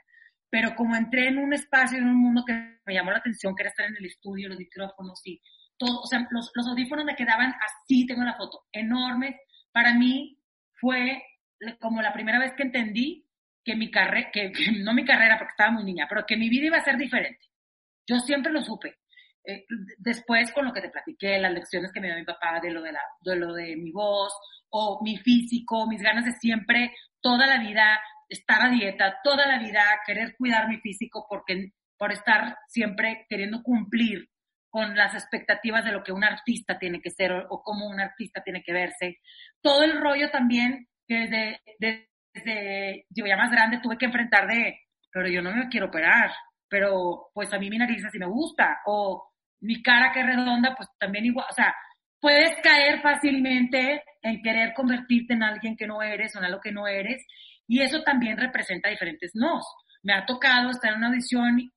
[0.49, 2.53] pero como entré en un espacio, en un mundo que
[2.85, 5.41] me llamó la atención, que era estar en el estudio, los micrófonos y
[5.77, 9.35] todo, o sea, los, los audífonos me quedaban así, tengo la foto, enormes.
[9.71, 10.37] Para mí
[10.73, 11.23] fue
[11.79, 13.25] como la primera vez que entendí
[13.63, 16.67] que mi carrera, que, no mi carrera porque estaba muy niña, pero que mi vida
[16.67, 17.45] iba a ser diferente.
[18.07, 18.97] Yo siempre lo supe.
[19.43, 19.65] Eh,
[19.97, 22.81] después con lo que te platiqué, las lecciones que me dio mi papá de lo
[22.81, 24.33] de, la, de lo de mi voz
[24.69, 29.59] o mi físico, mis ganas de siempre, toda la vida estar a dieta, toda la
[29.59, 34.29] vida querer cuidar mi físico porque por estar siempre queriendo cumplir
[34.69, 38.41] con las expectativas de lo que un artista tiene que ser o, cómo un artista
[38.43, 39.19] tiene que verse.
[39.61, 41.61] Todo el rollo también que desde,
[42.33, 44.79] desde, digo, ya más grande tuve que enfrentar de,
[45.11, 46.31] pero yo no me quiero operar,
[46.67, 50.75] pero pues a mí mi nariz así me gusta, o mi cara que es redonda,
[50.75, 51.73] pues también igual, o sea,
[52.19, 56.71] puedes caer fácilmente en querer convertirte en alguien que no eres o en algo que
[56.71, 57.25] no eres,
[57.67, 59.65] y eso también representa diferentes nos.
[60.03, 61.71] Me ha tocado estar en una audición,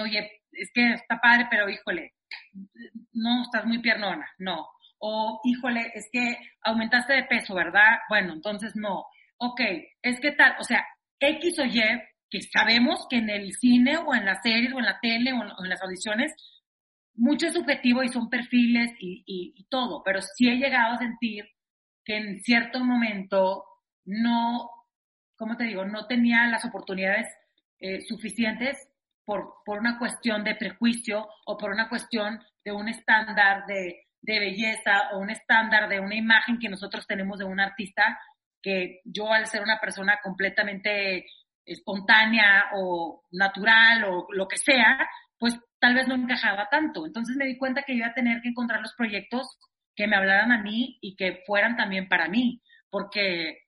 [0.00, 2.12] oye, es que está padre, pero híjole,
[3.12, 4.66] no, estás muy piernona, no.
[4.98, 7.98] O, híjole, es que aumentaste de peso, ¿verdad?
[8.08, 9.04] Bueno, entonces no.
[9.38, 9.60] Ok,
[10.02, 10.86] es que tal, o sea,
[11.18, 11.82] X o Y,
[12.30, 15.42] que sabemos que en el cine o en las series o en la tele o
[15.42, 16.32] en, las audiciones,
[17.14, 21.44] mucho es subjetivo y son perfiles y, y, todo, pero sí he llegado a sentir
[22.04, 23.64] que en cierto momento
[24.04, 24.70] no,
[25.36, 25.84] ¿cómo te digo?
[25.84, 27.28] No tenía las oportunidades
[27.80, 28.88] eh, suficientes
[29.24, 34.38] por, por una cuestión de prejuicio o por una cuestión de un estándar de, de
[34.38, 38.18] belleza o un estándar de una imagen que nosotros tenemos de un artista
[38.62, 41.26] que yo al ser una persona completamente
[41.64, 45.08] espontánea o natural o lo que sea,
[45.38, 47.04] pues tal vez no encajaba tanto.
[47.04, 49.58] Entonces me di cuenta que iba a tener que encontrar los proyectos
[49.96, 53.58] que me hablaran a mí y que fueran también para mí, porque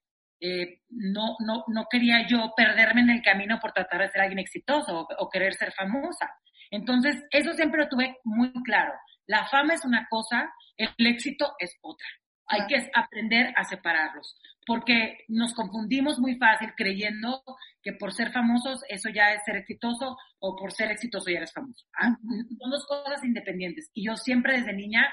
[0.41, 4.39] eh, no, no, no quería yo perderme en el camino por tratar de ser alguien
[4.39, 6.31] exitoso o, querer ser famosa.
[6.71, 8.93] Entonces, eso siempre lo tuve muy claro.
[9.27, 12.07] La fama es una cosa, el éxito es otra.
[12.47, 17.43] Hay que aprender a separarlos, porque nos confundimos muy fácil creyendo
[17.83, 21.53] que por ser famosos eso ya es ser exitoso o por ser exitoso ya eres
[21.53, 21.87] famoso.
[21.99, 22.15] Ah,
[22.59, 23.91] son dos cosas independientes.
[23.95, 25.11] Y yo siempre desde niña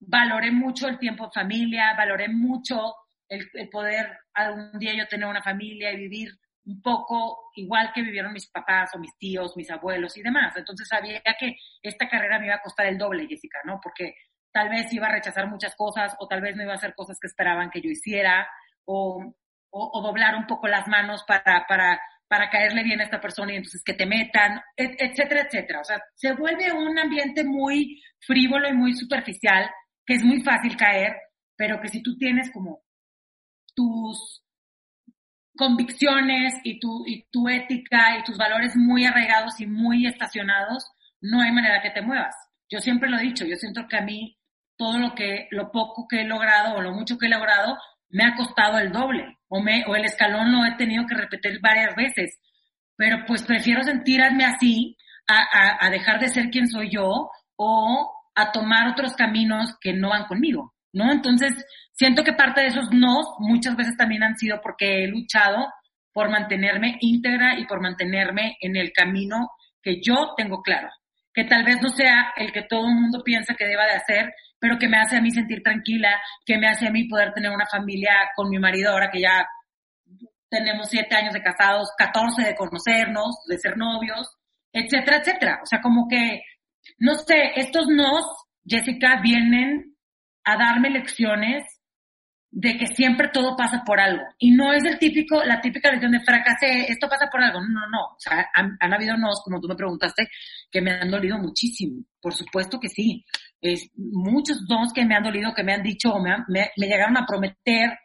[0.00, 2.94] valoré mucho el tiempo en familia, valoré mucho
[3.30, 6.30] el, poder algún día yo tener una familia y vivir
[6.66, 10.54] un poco igual que vivieron mis papás o mis tíos, mis abuelos y demás.
[10.56, 13.80] Entonces sabía que esta carrera me iba a costar el doble, Jessica, ¿no?
[13.82, 14.14] Porque
[14.52, 17.18] tal vez iba a rechazar muchas cosas o tal vez no iba a hacer cosas
[17.20, 18.48] que esperaban que yo hiciera
[18.84, 19.32] o,
[19.70, 23.56] o, doblar un poco las manos para, para, para caerle bien a esta persona y
[23.56, 25.80] entonces que te metan, etcétera, etcétera.
[25.80, 29.70] O sea, se vuelve un ambiente muy frívolo y muy superficial,
[30.04, 31.16] que es muy fácil caer,
[31.56, 32.82] pero que si tú tienes como
[33.74, 34.42] tus
[35.56, 41.40] convicciones y tu, y tu ética y tus valores muy arraigados y muy estacionados, no
[41.42, 42.34] hay manera que te muevas.
[42.70, 44.38] Yo siempre lo he dicho, yo siento que a mí
[44.76, 47.76] todo lo que, lo poco que he logrado o lo mucho que he logrado
[48.08, 51.60] me ha costado el doble o, me, o el escalón lo he tenido que repetir
[51.60, 52.38] varias veces.
[52.96, 54.96] Pero pues prefiero sentirme así
[55.28, 60.08] a, a dejar de ser quien soy yo o a tomar otros caminos que no
[60.08, 61.12] van conmigo, ¿no?
[61.12, 61.52] Entonces,
[62.00, 65.70] Siento que parte de esos no muchas veces también han sido porque he luchado
[66.14, 69.50] por mantenerme íntegra y por mantenerme en el camino
[69.82, 70.88] que yo tengo claro,
[71.34, 74.32] que tal vez no sea el que todo el mundo piensa que deba de hacer,
[74.58, 77.50] pero que me hace a mí sentir tranquila, que me hace a mí poder tener
[77.50, 79.46] una familia con mi marido ahora que ya
[80.48, 84.26] tenemos siete años de casados, catorce de conocernos, de ser novios,
[84.72, 85.60] etcétera, etcétera.
[85.62, 86.44] O sea, como que,
[86.96, 88.24] no sé, estos nos,
[88.64, 89.96] Jessica, vienen
[90.44, 91.79] a darme lecciones
[92.52, 94.24] de que siempre todo pasa por algo.
[94.38, 97.60] Y no es el típico, la típica lección de fracasé, esto pasa por algo.
[97.60, 98.04] No, no, no.
[98.06, 100.28] O sea, han, habido nos, como tú me preguntaste,
[100.70, 102.02] que me han dolido muchísimo.
[102.20, 103.24] Por supuesto que sí.
[103.60, 107.26] Es, muchos dos que me han dolido, que me han dicho, me, me, llegaron a
[107.26, 107.98] prometer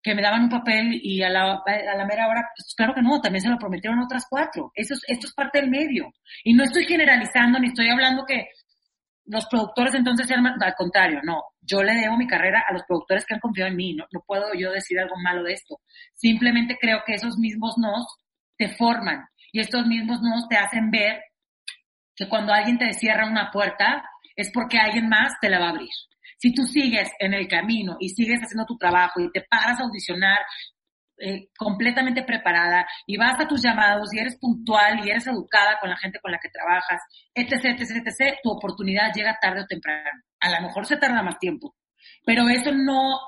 [0.00, 3.02] que me daban un papel y a la, a la mera hora, pues claro que
[3.02, 4.70] no, también se lo prometieron otras cuatro.
[4.74, 6.12] Eso es, esto es parte del medio.
[6.44, 8.46] Y no estoy generalizando, ni estoy hablando que
[9.28, 13.24] los productores entonces sean al contrario, no, yo le debo mi carrera a los productores
[13.24, 15.80] que han confiado en mí, no, no puedo yo decir algo malo de esto.
[16.14, 18.06] Simplemente creo que esos mismos nos
[18.56, 21.22] te forman y estos mismos nos te hacen ver
[22.14, 24.02] que cuando alguien te cierra una puerta
[24.34, 25.90] es porque alguien más te la va a abrir.
[26.38, 29.84] Si tú sigues en el camino y sigues haciendo tu trabajo y te paras a
[29.84, 30.38] audicionar
[31.20, 35.90] eh, completamente preparada y vas a tus llamados y eres puntual y eres educada con
[35.90, 37.00] la gente con la que trabajas,
[37.34, 40.22] etc, etc, etc, tu oportunidad llega tarde o temprano.
[40.40, 41.74] A lo mejor se tarda más tiempo,
[42.24, 43.18] pero eso no,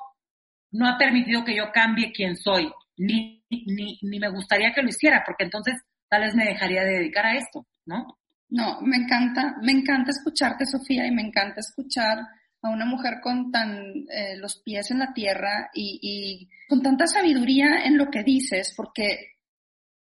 [0.70, 4.88] no ha permitido que yo cambie quién soy, ni, ni, ni me gustaría que lo
[4.88, 5.74] hiciera, porque entonces
[6.08, 8.18] tal vez me dejaría de dedicar a esto, ¿no?
[8.50, 12.18] No, me encanta, me encanta escucharte, Sofía, y me encanta escuchar
[12.62, 17.06] a una mujer con tan eh, los pies en la tierra y, y, con tanta
[17.06, 19.36] sabiduría en lo que dices, porque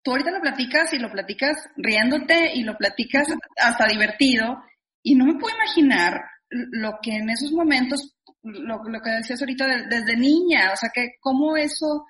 [0.03, 4.63] tú ahorita lo platicas y lo platicas riéndote y lo platicas hasta divertido
[5.03, 9.67] y no me puedo imaginar lo que en esos momentos, lo, lo que decías ahorita
[9.89, 12.07] desde niña, o sea, que cómo eso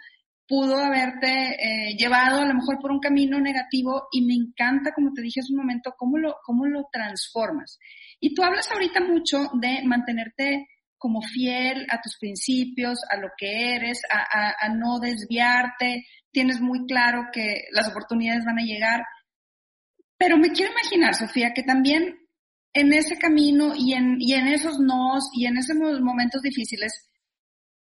[0.47, 5.13] pudo haberte eh, llevado a lo mejor por un camino negativo y me encanta, como
[5.13, 7.79] te dije hace un momento, cómo lo, cómo lo transformas.
[8.21, 10.67] Y tú hablas ahorita mucho de mantenerte
[10.99, 16.07] como fiel a tus principios, a lo que eres, a, a, no desviarte.
[16.31, 19.05] Tienes muy claro que las oportunidades van a llegar.
[20.17, 22.17] Pero me quiero imaginar, Sofía, que también
[22.73, 27.09] en ese camino y en, y en esos nos y en esos momentos difíciles,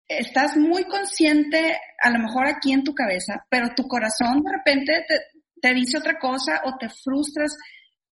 [0.09, 5.05] estás muy consciente, a lo mejor aquí en tu cabeza, pero tu corazón de repente
[5.07, 5.15] te,
[5.61, 7.57] te dice otra cosa o te frustras.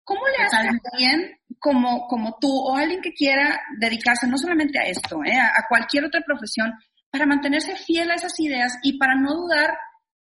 [0.06, 4.80] ¿Cómo le haces a alguien como, como tú o alguien que quiera dedicarse no solamente
[4.80, 6.72] a esto, eh, a cualquier otra profesión,
[7.10, 9.76] para mantenerse fiel a esas ideas y para no dudar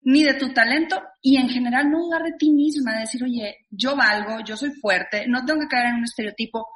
[0.04, 3.65] ni de tu talento y en general no dudar de ti misma, de decir, oye,
[3.69, 6.67] yo valgo, yo soy fuerte, no tengo que caer en un estereotipo.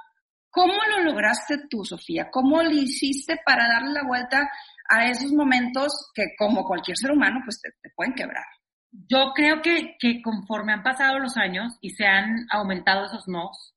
[0.50, 2.30] ¿Cómo lo lograste tú, Sofía?
[2.32, 4.50] ¿Cómo lo hiciste para darle la vuelta
[4.90, 8.46] a esos momentos que como cualquier ser humano, pues te, pueden quebrar?
[8.92, 13.76] Yo creo que, que conforme han pasado los años y se han aumentado esos nos,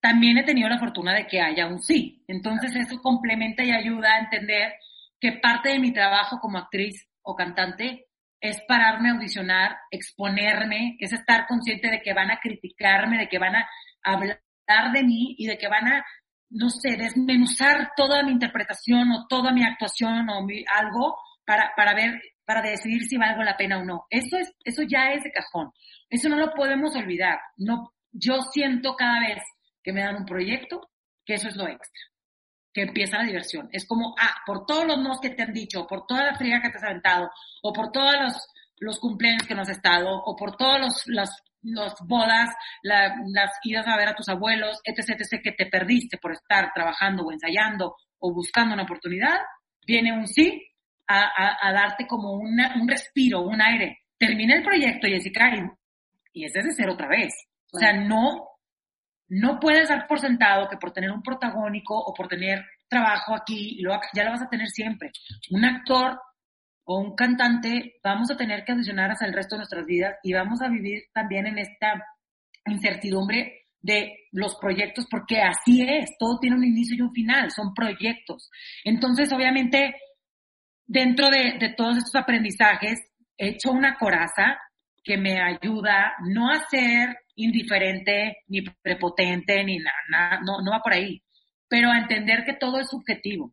[0.00, 2.22] también he tenido la fortuna de que haya un sí.
[2.28, 4.74] Entonces eso complementa y ayuda a entender
[5.18, 8.06] que parte de mi trabajo como actriz o cantante
[8.38, 13.38] es pararme a audicionar, exponerme, es estar consciente de que van a criticarme, de que
[13.38, 13.66] van a
[14.02, 14.38] hablar
[14.92, 16.04] de mí y de que van a,
[16.50, 22.20] no sé, desmenuzar toda mi interpretación o toda mi actuación o algo para, para ver,
[22.44, 24.06] para decidir si valgo la pena o no.
[24.10, 25.70] Eso es, eso ya es de cajón.
[26.10, 27.38] Eso no lo podemos olvidar.
[27.56, 29.42] No, yo siento cada vez
[29.82, 30.88] que me dan un proyecto
[31.24, 32.00] que eso es lo extra
[32.74, 33.68] que empieza la diversión.
[33.72, 36.60] Es como, ah, por todos los nos que te han dicho, por toda la fría
[36.60, 37.30] que te has aventado,
[37.62, 41.30] o por todos los, los cumpleaños que no has estado, o por todas los, las,
[41.62, 42.50] los bodas,
[42.82, 47.22] las idas a ver a tus abuelos, etc, etc, que te perdiste por estar trabajando
[47.22, 49.38] o ensayando o buscando una oportunidad,
[49.86, 50.60] viene un sí
[51.06, 53.98] a, a, darte como una, un respiro, un aire.
[54.18, 57.32] Termina el proyecto, Jessica, y, y es de cero otra vez.
[57.72, 58.48] O sea, no,
[59.28, 63.82] no puedes dar por sentado que por tener un protagónico o por tener trabajo aquí,
[64.14, 65.10] ya lo vas a tener siempre.
[65.50, 66.20] Un actor
[66.84, 70.32] o un cantante vamos a tener que audicionar hasta el resto de nuestras vidas y
[70.32, 72.04] vamos a vivir también en esta
[72.66, 77.74] incertidumbre de los proyectos, porque así es, todo tiene un inicio y un final, son
[77.74, 78.50] proyectos.
[78.82, 79.94] Entonces, obviamente,
[80.86, 83.00] dentro de, todos estos aprendizajes,
[83.36, 84.58] he hecho una coraza
[85.02, 90.94] que me ayuda no a ser indiferente, ni prepotente, ni nada, no, no va por
[90.94, 91.22] ahí,
[91.68, 93.52] pero a entender que todo es subjetivo.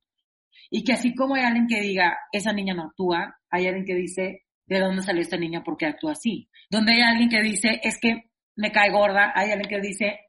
[0.70, 3.96] Y que así como hay alguien que diga, esa niña no actúa, hay alguien que
[3.96, 5.64] dice, ¿de dónde salió esta niña?
[5.64, 6.48] ¿Por qué actúa así?
[6.70, 10.20] Donde hay alguien que dice, es que me cae gorda, hay alguien que dice,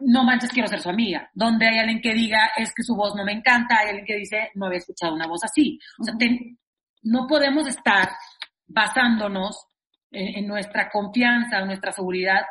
[0.00, 1.30] no manches, quiero ser su amiga.
[1.34, 4.16] Donde hay alguien que diga, es que su voz no me encanta, hay alguien que
[4.16, 5.78] dice, no había escuchado una voz así.
[5.98, 6.14] O sea,
[7.02, 8.08] no podemos estar
[8.66, 9.66] basándonos
[10.10, 12.42] en, nuestra confianza, en nuestra seguridad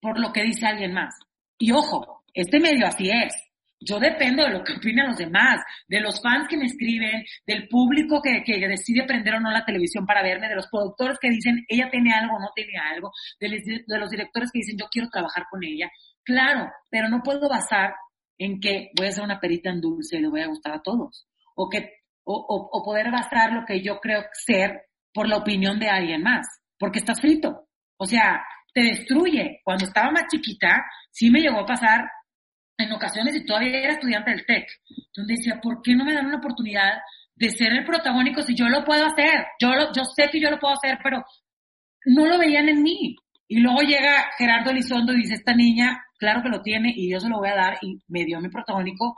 [0.00, 1.14] por lo que dice alguien más.
[1.58, 3.34] Y ojo, este medio así es.
[3.80, 7.68] Yo dependo de lo que opinan los demás, de los fans que me escriben, del
[7.68, 11.30] público que, que decide prender o no la televisión para verme, de los productores que
[11.30, 14.88] dicen ella tiene algo o no tiene algo, de, de los directores que dicen yo
[14.90, 15.88] quiero trabajar con ella.
[16.28, 17.94] Claro, pero no puedo basar
[18.36, 20.82] en que voy a ser una perita en dulce y le voy a gustar a
[20.82, 21.26] todos.
[21.56, 21.90] O que,
[22.24, 24.82] o poder basar lo que yo creo ser
[25.14, 26.46] por la opinión de alguien más
[26.78, 27.68] porque estás frito.
[27.96, 29.60] O sea, te destruye.
[29.64, 32.08] Cuando estaba más chiquita, sí me llegó a pasar
[32.78, 34.68] en ocasiones y todavía era estudiante del TEC,
[35.14, 37.00] donde decía, ¿por qué no me dan una oportunidad
[37.34, 39.46] de ser el protagónico si yo lo puedo hacer?
[39.60, 41.24] Yo, lo, yo sé que yo lo puedo hacer, pero
[42.06, 43.16] no lo veían en mí.
[43.48, 47.18] Y luego llega Gerardo Elizondo y dice, esta niña, claro que lo tiene y yo
[47.18, 49.16] se lo voy a dar y me dio mi protagónico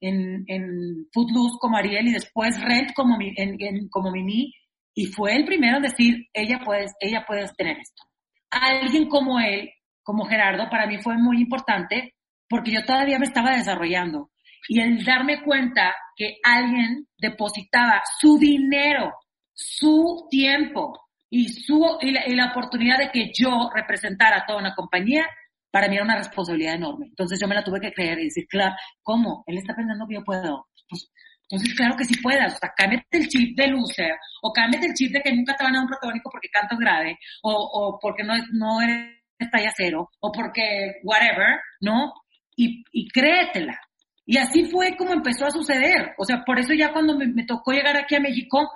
[0.00, 4.54] en, en Footloose como Ariel y después Red como, mi, en, como Mimi
[4.94, 8.04] y fue el primero en decir, ella puede, ella puede tener esto.
[8.50, 9.70] Alguien como él,
[10.02, 12.14] como Gerardo, para mí fue muy importante
[12.48, 14.30] porque yo todavía me estaba desarrollando.
[14.68, 19.12] Y el darme cuenta que alguien depositaba su dinero,
[19.52, 24.58] su tiempo y, su, y la, y la oportunidad de que yo representara a toda
[24.58, 25.26] una compañía,
[25.70, 27.06] para mí era una responsabilidad enorme.
[27.06, 29.44] Entonces yo me la tuve que creer y decir, claro, ¿cómo?
[29.46, 30.68] Él está pensando que yo puedo.
[30.88, 31.10] Pues
[31.50, 34.12] entonces, claro que sí puedas, o sea, cámbiate el chip de loser,
[34.42, 37.18] o cámbiate el chip de que nunca te van a un protagónico porque cantas grave,
[37.42, 39.16] o, o porque no, no eres
[39.50, 42.12] talla cero, o porque whatever, ¿no?
[42.54, 43.80] Y, y créetela.
[44.26, 46.12] Y así fue como empezó a suceder.
[46.18, 48.70] O sea, por eso ya cuando me, me tocó llegar aquí a México,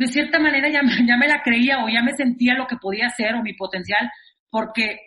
[0.00, 3.34] de cierta manera ya, me la creía o ya me sentía lo que podía hacer
[3.34, 4.10] o mi potencial,
[4.48, 4.98] porque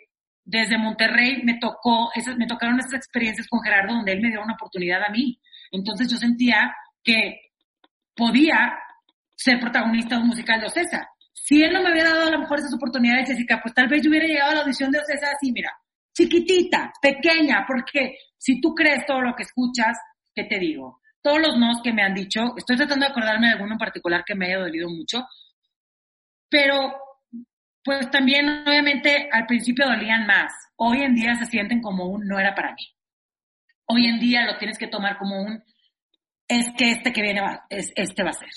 [0.46, 4.44] desde Monterrey me tocó, esas, me tocaron esas experiencias con Gerardo donde él me dio
[4.44, 5.40] una oportunidad a mí.
[5.72, 7.42] Entonces yo sentía que
[8.16, 8.78] podía
[9.36, 11.10] ser protagonista de un musical de Ocesa.
[11.34, 14.04] Si él no me hubiera dado a lo mejor esas oportunidades, Jessica, pues tal vez
[14.04, 15.72] yo hubiera llegado a la audición de Ocesa así, mira,
[16.14, 19.98] chiquitita, pequeña, porque si tú crees todo lo que escuchas,
[20.36, 21.02] ¿qué te digo?
[21.24, 24.24] Todos los nos que me han dicho, estoy tratando de acordarme de alguno en particular
[24.26, 25.26] que me haya dolido mucho,
[26.50, 26.96] pero
[27.84, 30.54] pues también obviamente al principio dolían más.
[30.76, 32.84] Hoy en día se sienten como un no era para mí.
[33.86, 35.64] Hoy en día lo tienes que tomar como un,
[36.48, 38.50] es que este que viene va, es, este va a ser.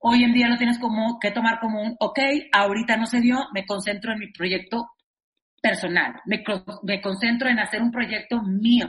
[0.00, 2.18] Hoy en día lo tienes como que tomar como un, ok,
[2.52, 4.90] ahorita no se dio, me concentro en mi proyecto
[5.60, 6.42] personal, me,
[6.82, 8.86] me concentro en hacer un proyecto mío.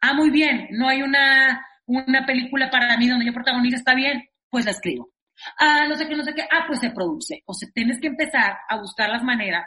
[0.00, 4.28] Ah, muy bien, no hay una, una película para mí donde yo protagonizo, está bien,
[4.50, 5.10] pues la escribo.
[5.58, 7.42] Ah, no sé qué, no sé qué, ah, pues se produce.
[7.46, 9.64] O sea, tienes que empezar a buscar las maneras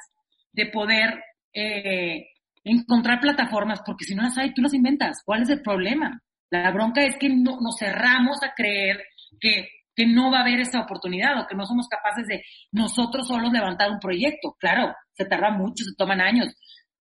[0.51, 2.28] de poder eh,
[2.63, 5.22] encontrar plataformas, porque si no las hay, tú las inventas.
[5.26, 6.22] ¿Cuál es el problema?
[6.49, 9.03] La bronca es que no, nos cerramos a creer
[9.39, 13.28] que, que no va a haber esa oportunidad o que no somos capaces de nosotros
[13.28, 14.55] solos levantar un proyecto.
[14.59, 16.55] Claro, se tarda mucho, se toman años.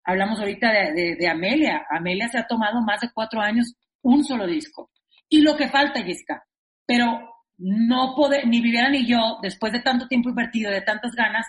[0.03, 1.85] Hablamos ahorita de, de, Amelia.
[1.89, 4.91] Amelia se ha tomado más de cuatro años un solo disco.
[5.29, 6.43] Y lo que falta, Jessica,
[6.85, 11.47] pero no puede, ni Viviana ni yo, después de tanto tiempo invertido, de tantas ganas,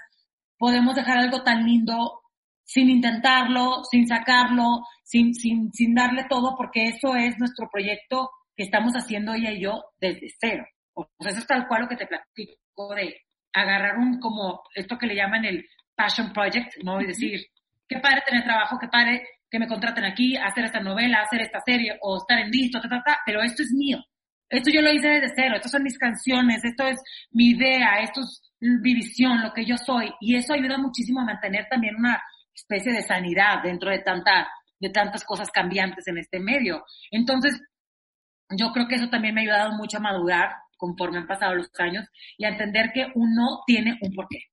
[0.58, 2.20] podemos dejar algo tan lindo
[2.64, 8.64] sin intentarlo, sin sacarlo, sin, sin, sin darle todo, porque eso es nuestro proyecto que
[8.64, 10.64] estamos haciendo ella y yo desde cero.
[10.94, 13.20] O sea, eso es tal cual lo que te platico de
[13.52, 15.64] agarrar un, como esto que le llaman el
[15.94, 17.00] passion project, ¿no?
[17.00, 17.40] Y decir,
[17.88, 21.60] qué padre tener trabajo, qué padre que me contraten aquí, hacer esta novela, hacer esta
[21.64, 23.98] serie, o estar en visto, ta, ta, ta, pero esto es mío.
[24.48, 27.00] Esto yo lo hice desde cero, estas son mis canciones, esto es
[27.30, 30.12] mi idea, esto es mi visión, lo que yo soy.
[30.20, 32.22] Y eso ayuda muchísimo a mantener también una
[32.54, 34.46] especie de sanidad dentro de tanta,
[34.78, 36.84] de tantas cosas cambiantes en este medio.
[37.10, 37.60] Entonces,
[38.50, 41.70] yo creo que eso también me ha ayudado mucho a madurar conforme han pasado los
[41.78, 42.04] años
[42.36, 44.44] y a entender que uno tiene un porqué.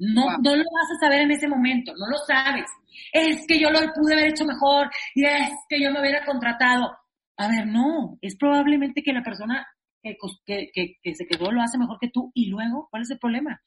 [0.00, 2.66] No, no lo vas a saber en ese momento, no lo sabes.
[3.12, 6.90] Es que yo lo pude haber hecho mejor y es que yo me hubiera contratado.
[7.36, 9.66] A ver, no, es probablemente que la persona
[10.02, 13.18] que, que, que, se quedó lo hace mejor que tú y luego, ¿cuál es el
[13.18, 13.60] problema?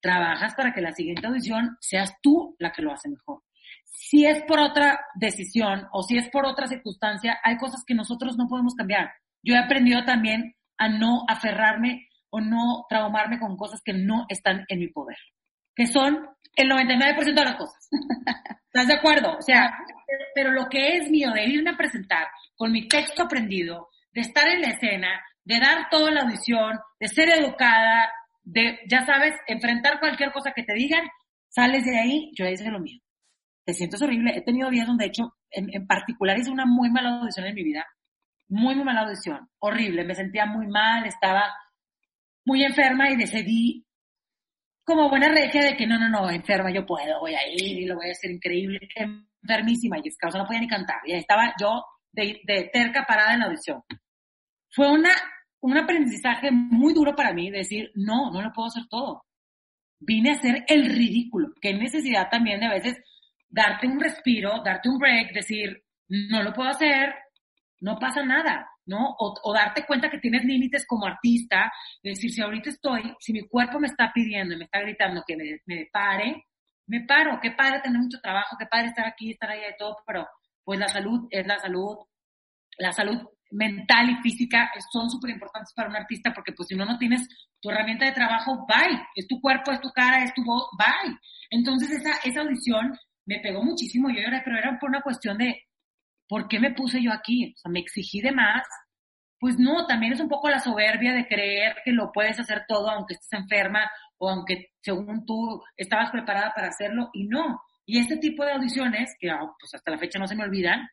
[0.00, 3.42] trabajas para que la siguiente audición seas tú la que lo hace mejor.
[3.84, 8.36] Si es por otra decisión o si es por otra circunstancia, hay cosas que nosotros
[8.36, 9.10] no podemos cambiar.
[9.42, 14.64] Yo he aprendido también a no aferrarme o no traumarme con cosas que no están
[14.68, 15.16] en mi poder,
[15.74, 17.88] que son el 99% de las cosas.
[18.66, 19.36] ¿Estás de acuerdo?
[19.36, 19.72] O sea,
[20.34, 24.46] pero lo que es mío de irme a presentar con mi texto aprendido, de estar
[24.48, 28.10] en la escena, de dar toda la audición, de ser educada,
[28.42, 31.02] de, ya sabes, enfrentar cualquier cosa que te digan,
[31.48, 33.00] sales de ahí, yo hice lo mío.
[33.64, 34.36] Te sientes horrible.
[34.36, 37.64] He tenido días donde, he hecho, en, particular, hice una muy mala audición en mi
[37.64, 37.86] vida.
[38.48, 39.48] Muy, muy mala audición.
[39.58, 40.04] Horrible.
[40.04, 41.52] Me sentía muy mal, estaba
[42.44, 43.86] muy enferma y decidí,
[44.90, 47.86] como buena regia, de que no, no, no, enferma, yo puedo, voy a ir y
[47.86, 48.80] lo voy a hacer increíble.
[49.42, 51.00] Enfermísima, y es que no podía ni cantar.
[51.04, 53.82] Y estaba yo de, de terca parada en la audición.
[54.70, 55.10] Fue una
[55.60, 59.24] un aprendizaje muy duro para mí, decir, no, no lo puedo hacer todo.
[59.98, 61.52] Vine a hacer el ridículo.
[61.60, 62.98] Qué necesidad también de a veces
[63.48, 67.14] darte un respiro, darte un break, decir, no lo puedo hacer,
[67.80, 69.14] no pasa nada, ¿no?
[69.20, 71.72] O, darte cuenta que tienes límites como artista,
[72.02, 75.36] decir, si ahorita estoy, si mi cuerpo me está pidiendo y me está gritando que
[75.36, 76.46] me, me pare,
[76.88, 79.96] me paro, qué padre tener mucho trabajo, qué padre estar aquí, estar allá de todo,
[80.04, 80.26] pero
[80.64, 81.98] pues la salud es la salud,
[82.78, 86.84] la salud mental y física son súper importantes para un artista porque pues si no,
[86.84, 87.28] no tienes
[87.60, 89.00] tu herramienta de trabajo, bye.
[89.14, 91.16] Es tu cuerpo, es tu cara, es tu voz, bye.
[91.50, 95.62] Entonces esa, esa audición me pegó muchísimo, yo lloré, pero era por una cuestión de,
[96.30, 97.52] ¿por qué me puse yo aquí?
[97.56, 98.62] O sea, me exigí de más.
[99.40, 102.88] Pues no, también es un poco la soberbia de creer que lo puedes hacer todo
[102.88, 107.60] aunque estés enferma o aunque según tú estabas preparada para hacerlo y no.
[107.84, 110.88] Y este tipo de audiciones, que ah, pues hasta la fecha no se me olvidan,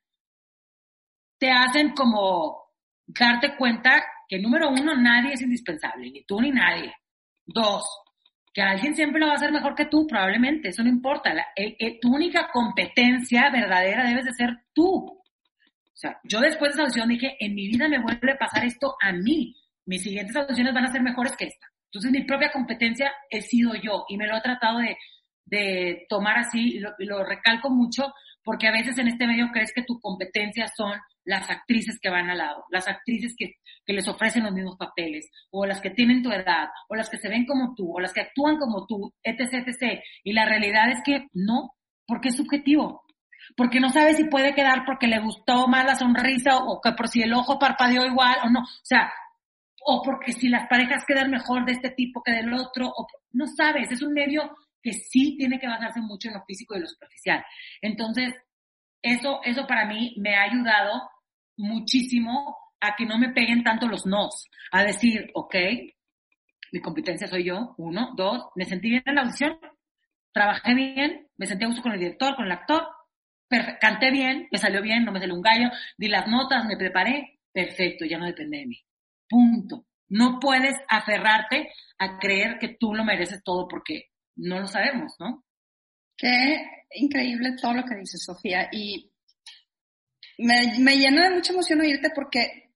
[1.38, 2.71] te hacen como
[3.05, 6.95] darte cuenta que número uno, nadie es indispensable, ni tú ni nadie.
[7.45, 7.85] Dos,
[8.51, 11.31] que alguien siempre lo va a hacer mejor que tú, probablemente, eso no importa.
[12.01, 15.16] tu única competencia verdadera debes de ser tú.
[15.97, 18.63] O sea, yo después de esa audición dije, en mi vida me vuelve a pasar
[18.63, 19.55] esto a mí.
[19.87, 21.65] Mis siguientes audiciones van a ser mejores que esta.
[21.85, 24.95] Entonces mi propia competencia he sido yo y me lo he tratado de,
[25.45, 29.81] de tomar así y lo, recalco mucho porque a veces en este medio crees que
[29.81, 30.93] tu competencia son
[31.25, 35.29] las actrices que van al lado, las actrices que, que, les ofrecen los mismos papeles,
[35.49, 38.13] o las que tienen tu edad, o las que se ven como tú, o las
[38.13, 39.99] que actúan como tú, etc, etc.
[40.23, 41.71] Y la realidad es que no,
[42.05, 43.03] porque es subjetivo.
[43.55, 47.07] Porque no sabes si puede quedar porque le gustó más la sonrisa o que por
[47.07, 48.59] si el ojo parpadeó igual o no.
[48.59, 49.11] O sea,
[49.85, 53.45] o porque si las parejas quedan mejor de este tipo que del otro, o no
[53.47, 56.87] sabes, es un medio que sí tiene que basarse mucho en lo físico y lo
[56.87, 57.43] superficial.
[57.81, 58.33] Entonces,
[59.01, 61.09] eso, eso para mí me ha ayudado
[61.55, 65.55] muchísimo a que no me peguen tanto los nos, a decir, ok,
[66.71, 69.57] mi competencia soy yo, uno, dos, me sentí bien en la audición,
[70.31, 72.87] trabajé bien, me sentí a gusto con el director, con el actor,
[73.79, 77.39] canté bien, me salió bien, no me salió un gallo, di las notas, me preparé,
[77.51, 78.83] perfecto, ya no depende de mí.
[79.27, 79.85] Punto.
[80.09, 81.69] No puedes aferrarte
[81.99, 85.43] a creer que tú lo mereces todo porque no lo sabemos, ¿no?
[86.15, 88.69] Qué increíble todo lo que dices, Sofía.
[88.71, 89.11] Y
[90.37, 92.71] me, me llena de mucha emoción oírte porque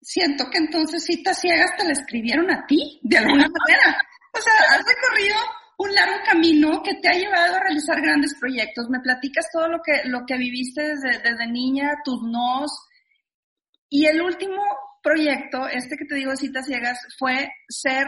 [0.00, 3.98] siento que entonces citas ciegas te la escribieron a ti, de alguna manera.
[4.32, 5.36] O sea, has recorrido
[5.78, 8.88] un largo camino que te ha llevado a realizar grandes proyectos.
[8.88, 12.70] Me platicas todo lo que, lo que viviste desde, desde niña, tus nos.
[13.88, 14.62] Y el último
[15.02, 18.06] proyecto, este que te digo de citas ciegas, fue ser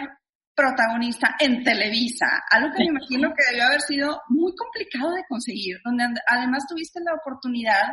[0.59, 5.77] protagonista en Televisa, algo que me imagino que debió haber sido muy complicado de conseguir,
[5.85, 7.93] donde además tuviste la oportunidad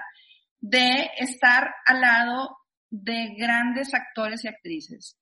[0.60, 2.58] de estar al lado
[2.90, 5.16] de grandes actores y actrices.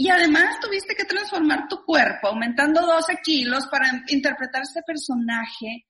[0.00, 5.86] Y además tuviste que transformar tu cuerpo, aumentando 12 kilos para interpretar este personaje.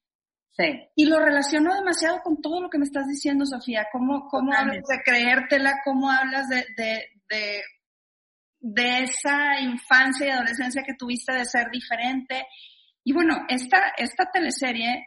[0.56, 0.64] Sí.
[0.96, 3.86] Y lo relaciono demasiado con todo lo que me estás diciendo, Sofía.
[3.92, 5.80] ¿Cómo, cómo hablas de creértela?
[5.84, 7.62] ¿Cómo hablas de, de, de,
[8.60, 12.46] de esa infancia y adolescencia que tuviste de ser diferente?
[13.04, 15.04] Y bueno, esta, esta teleserie,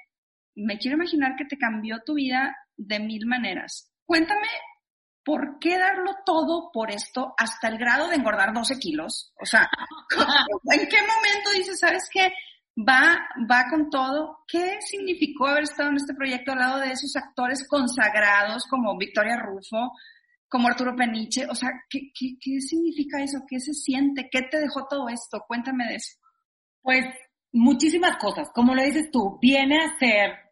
[0.54, 3.92] me quiero imaginar que te cambió tu vida de mil maneras.
[4.06, 4.48] Cuéntame
[5.24, 9.34] ¿por qué darlo todo por esto hasta el grado de engordar 12 kilos?
[9.42, 9.70] O sea,
[10.72, 12.34] ¿en qué momento dices, sabes qué?
[12.78, 13.20] Va,
[13.50, 14.40] va con todo.
[14.48, 19.38] ¿Qué significó haber estado en este proyecto al lado de esos actores consagrados como Victoria
[19.38, 19.92] Rufo,
[20.48, 21.46] como Arturo Peniche?
[21.48, 23.40] O sea, ¿qué, qué, qué significa eso?
[23.48, 24.30] ¿Qué se siente?
[24.32, 25.44] ¿Qué te dejó todo esto?
[25.48, 26.18] Cuéntame de eso.
[26.82, 27.06] Pues
[27.52, 28.50] muchísimas cosas.
[28.54, 30.51] Como lo dices tú, viene a ser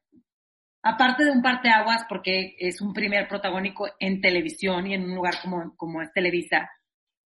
[0.82, 5.36] aparte de un parteaguas, porque es un primer protagónico en televisión y en un lugar
[5.41, 6.69] como, como es Televisa,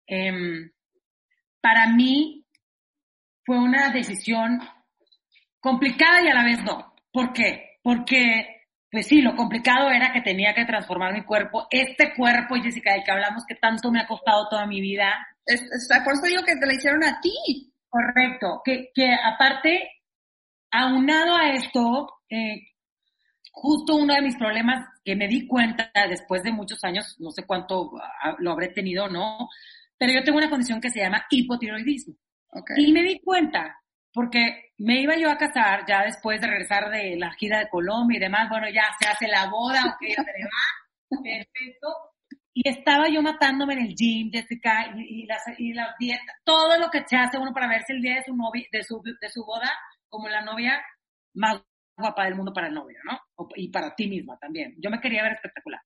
[0.07, 0.71] em,
[1.61, 2.45] para mí
[3.45, 4.61] fue una decisión
[5.61, 6.95] complicada y a la vez no.
[7.13, 7.79] ¿Por qué?
[7.83, 11.67] Porque, pues sí, lo complicado era que tenía que transformar mi cuerpo.
[11.71, 15.15] Este cuerpo, Jessica, del que hablamos, que tanto me ha costado toda mi vida.
[15.45, 15.63] Es,
[16.05, 17.73] por eso digo que te la hicieron a ti.
[17.89, 18.61] Correcto.
[18.65, 19.91] Que, que aparte,
[20.71, 22.76] aunado a esto, eh,
[23.57, 27.47] justo uno de mis problemas que me di cuenta después de muchos años, no sé
[27.47, 29.49] cuánto ah, lo habré tenido, ¿no?
[29.97, 32.15] Pero yo tengo una condición que se llama hipotiroidismo.
[32.77, 33.81] Y me di cuenta,
[34.13, 38.19] porque me iba yo a casar ya después de regresar de la gira de Colombia
[38.19, 41.89] y demás, bueno, ya se hace la boda, ok, va, perfecto.
[42.53, 46.79] Y estaba yo matándome en el gym, Jessica, y, y, las, y las dietas, todo
[46.79, 49.29] lo que se hace uno para verse el día de su, novia, de su, de
[49.31, 49.71] su boda,
[50.11, 50.83] como la novia
[51.35, 51.63] más
[51.97, 53.19] guapa del mundo para el novio, ¿no?
[53.57, 54.75] y para ti misma también.
[54.79, 55.81] Yo me quería ver espectacular.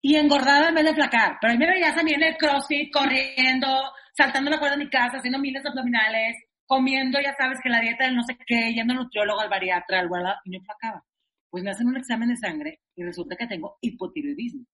[0.00, 1.38] Y engordada en vez de flacar.
[1.40, 3.68] Pero ahí me veías también en el crossfit, corriendo,
[4.16, 7.80] saltando la cuerda en mi casa, haciendo miles de abdominales, comiendo, ya sabes, que la
[7.80, 11.04] dieta del no sé qué, yendo al nutriólogo, al bariatra, al guarda, y no flacaba.
[11.50, 14.64] Pues me hacen un examen de sangre y resulta que tengo hipotiroidismo.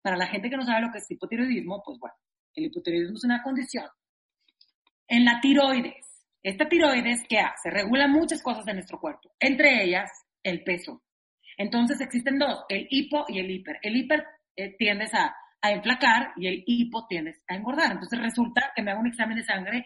[0.00, 2.16] Para la gente que no sabe lo que es hipotiroidismo, pues bueno,
[2.54, 3.86] el hipotiroidismo es una condición
[5.06, 6.11] en la tiroides
[6.42, 7.70] esta tiroides, ¿qué hace?
[7.70, 10.10] Regula muchas cosas de nuestro cuerpo, entre ellas
[10.42, 11.02] el peso.
[11.56, 13.78] Entonces existen dos, el hipo y el hiper.
[13.82, 14.24] El hiper
[14.56, 17.92] eh, tiendes a, a enflacar y el hipo tiendes a engordar.
[17.92, 19.84] Entonces resulta que me hago un examen de sangre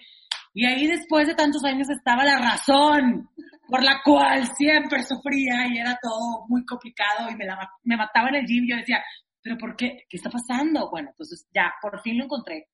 [0.55, 3.29] y ahí después de tantos años estaba la razón
[3.69, 8.29] por la cual siempre sufría y era todo muy complicado y me, la, me mataba
[8.31, 8.65] en el gym.
[8.67, 9.05] Yo decía,
[9.43, 10.07] pero ¿por qué?
[10.09, 10.89] ¿Qué está pasando?
[10.91, 12.69] Bueno, entonces ya, por fin lo encontré.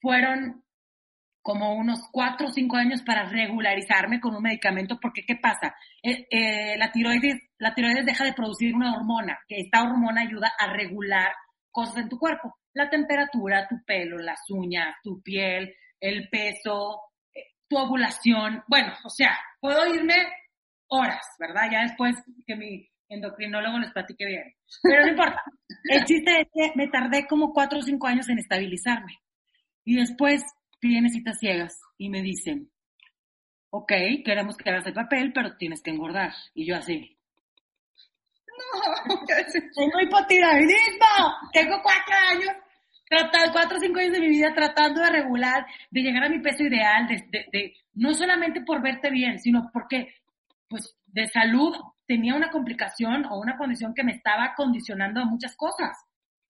[0.00, 0.63] Fueron
[1.44, 5.74] como unos cuatro o cinco años para regularizarme con un medicamento, porque ¿qué pasa?
[6.02, 10.50] Eh, eh, la, tiroides, la tiroides deja de producir una hormona, que esta hormona ayuda
[10.58, 11.34] a regular
[11.70, 17.02] cosas en tu cuerpo, la temperatura, tu pelo, las uñas, tu piel, el peso,
[17.34, 20.14] eh, tu ovulación, bueno, o sea, puedo irme
[20.88, 21.68] horas, ¿verdad?
[21.70, 22.16] Ya después
[22.46, 24.54] que mi endocrinólogo les platique bien.
[24.82, 25.42] Pero no importa.
[25.90, 29.18] El chiste es que me tardé como cuatro o cinco años en estabilizarme.
[29.84, 30.42] Y después
[30.88, 32.70] tiene citas ciegas y me dicen,
[33.70, 33.90] ok,
[34.22, 36.32] queremos que hagas el papel, pero tienes que engordar.
[36.54, 37.16] Y yo así.
[38.46, 39.14] No,
[39.74, 41.16] tengo hipotiroidismo,
[41.54, 42.52] tengo cuatro años,
[43.08, 46.40] tratando, cuatro o cinco años de mi vida tratando de regular, de llegar a mi
[46.40, 50.14] peso ideal, de, de, no solamente por verte bien, sino porque,
[50.68, 51.74] pues, de salud
[52.06, 55.96] tenía una complicación o una condición que me estaba condicionando a muchas cosas.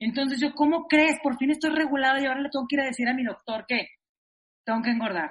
[0.00, 1.20] Entonces yo, ¿cómo crees?
[1.22, 3.64] Por fin estoy regulada y ahora le tengo que ir a decir a mi doctor
[3.68, 3.86] que
[4.64, 5.30] tengo que engordar.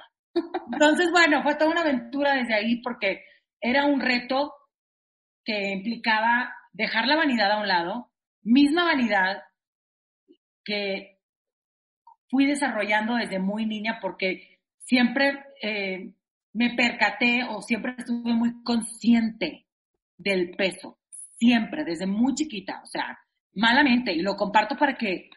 [0.72, 3.24] Entonces, bueno, fue toda una aventura desde ahí porque
[3.62, 4.54] era un reto
[5.44, 8.12] que implicaba dejar la vanidad a un lado,
[8.42, 9.44] misma vanidad
[10.64, 11.20] que
[12.30, 16.14] fui desarrollando desde muy niña porque siempre eh,
[16.54, 19.66] me percaté o siempre estuve muy consciente
[20.18, 21.00] del peso.
[21.38, 23.20] siempre, desde muy chiquita, o sea,
[23.54, 25.30] malamente, y lo comparto para que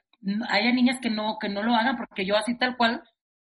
[0.48, 3.02] haya niñas que no, que no lo hagan, porque yo así tal cual,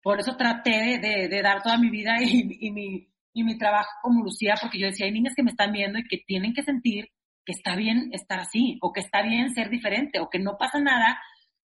[0.07, 4.87] por eso traté de, dar toda mi vida y mi trabajo como Lucía, porque yo
[4.87, 7.09] decía, hay niñas que me están viendo y que tienen que sentir
[7.43, 10.79] que está bien estar así, o que está bien ser diferente, o que no pasa
[10.79, 11.19] nada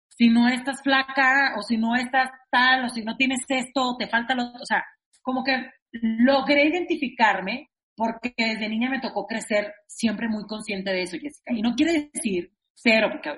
[0.09, 3.97] si no estás flaca, o si no estás tal, o si no tienes esto, o
[3.97, 4.83] te falta lo otro, o sea,
[5.21, 5.71] como que
[6.01, 11.53] logré identificarme porque desde niña me tocó crecer siempre muy consciente de eso, Jessica.
[11.53, 13.31] Y no quiere decir cero, porque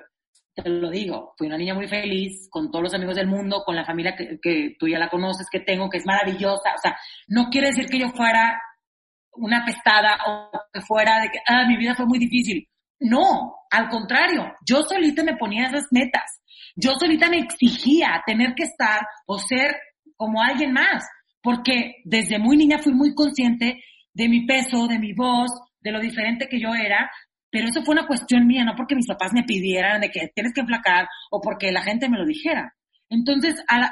[0.62, 3.76] te lo digo, fui una niña muy feliz, con todos los amigos del mundo, con
[3.76, 6.74] la familia que, que, tú ya la conoces, que tengo, que es maravillosa.
[6.74, 6.96] O sea,
[7.28, 8.60] no quiere decir que yo fuera
[9.32, 12.68] una pestada o que fuera de que, ah, mi vida fue muy difícil.
[13.00, 16.40] No, al contrario, yo solita me ponía esas metas.
[16.74, 19.76] Yo solita me exigía tener que estar o ser
[20.16, 21.06] como alguien más,
[21.42, 23.82] porque desde muy niña fui muy consciente
[24.12, 25.50] de mi peso, de mi voz,
[25.80, 27.10] de lo diferente que yo era,
[27.50, 30.52] pero eso fue una cuestión mía, no porque mis papás me pidieran de que tienes
[30.52, 32.74] que enflacar o porque la gente me lo dijera.
[33.08, 33.88] Entonces, al,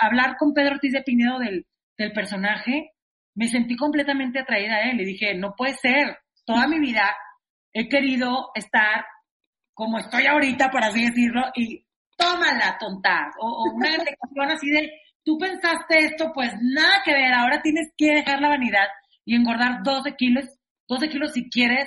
[0.00, 1.66] hablar con Pedro Ortiz de Pinedo del,
[1.98, 2.92] del personaje,
[3.34, 7.14] me sentí completamente atraída a él y dije, no puede ser, toda mi vida
[7.74, 9.04] he querido estar
[9.74, 11.84] como estoy ahorita, por así decirlo, y
[12.16, 14.90] tómala, tonta, o, o una reflexión así de,
[15.22, 18.86] tú pensaste esto, pues nada que ver, ahora tienes que dejar la vanidad
[19.26, 20.46] y engordar 12 kilos,
[20.88, 21.86] 12 kilos si quieres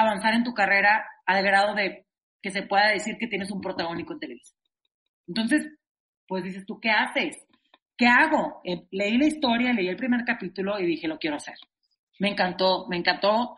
[0.00, 2.06] avanzar en tu carrera al grado de
[2.40, 4.58] que se pueda decir que tienes un protagónico en televisión.
[5.26, 5.66] Entonces,
[6.26, 7.36] pues dices tú, ¿qué haces?
[7.96, 8.60] ¿Qué hago?
[8.64, 11.56] Eh, leí la historia, leí el primer capítulo y dije, lo quiero hacer.
[12.20, 13.56] Me encantó, me encantó,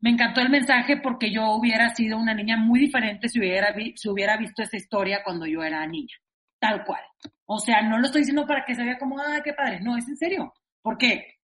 [0.00, 4.08] me encantó el mensaje porque yo hubiera sido una niña muy diferente si hubiera, si
[4.08, 6.16] hubiera visto esa historia cuando yo era niña.
[6.58, 7.02] Tal cual.
[7.46, 9.80] O sea, no lo estoy diciendo para que se vea como, ah, qué padre.
[9.80, 10.52] No, es en serio.
[10.82, 11.38] Porque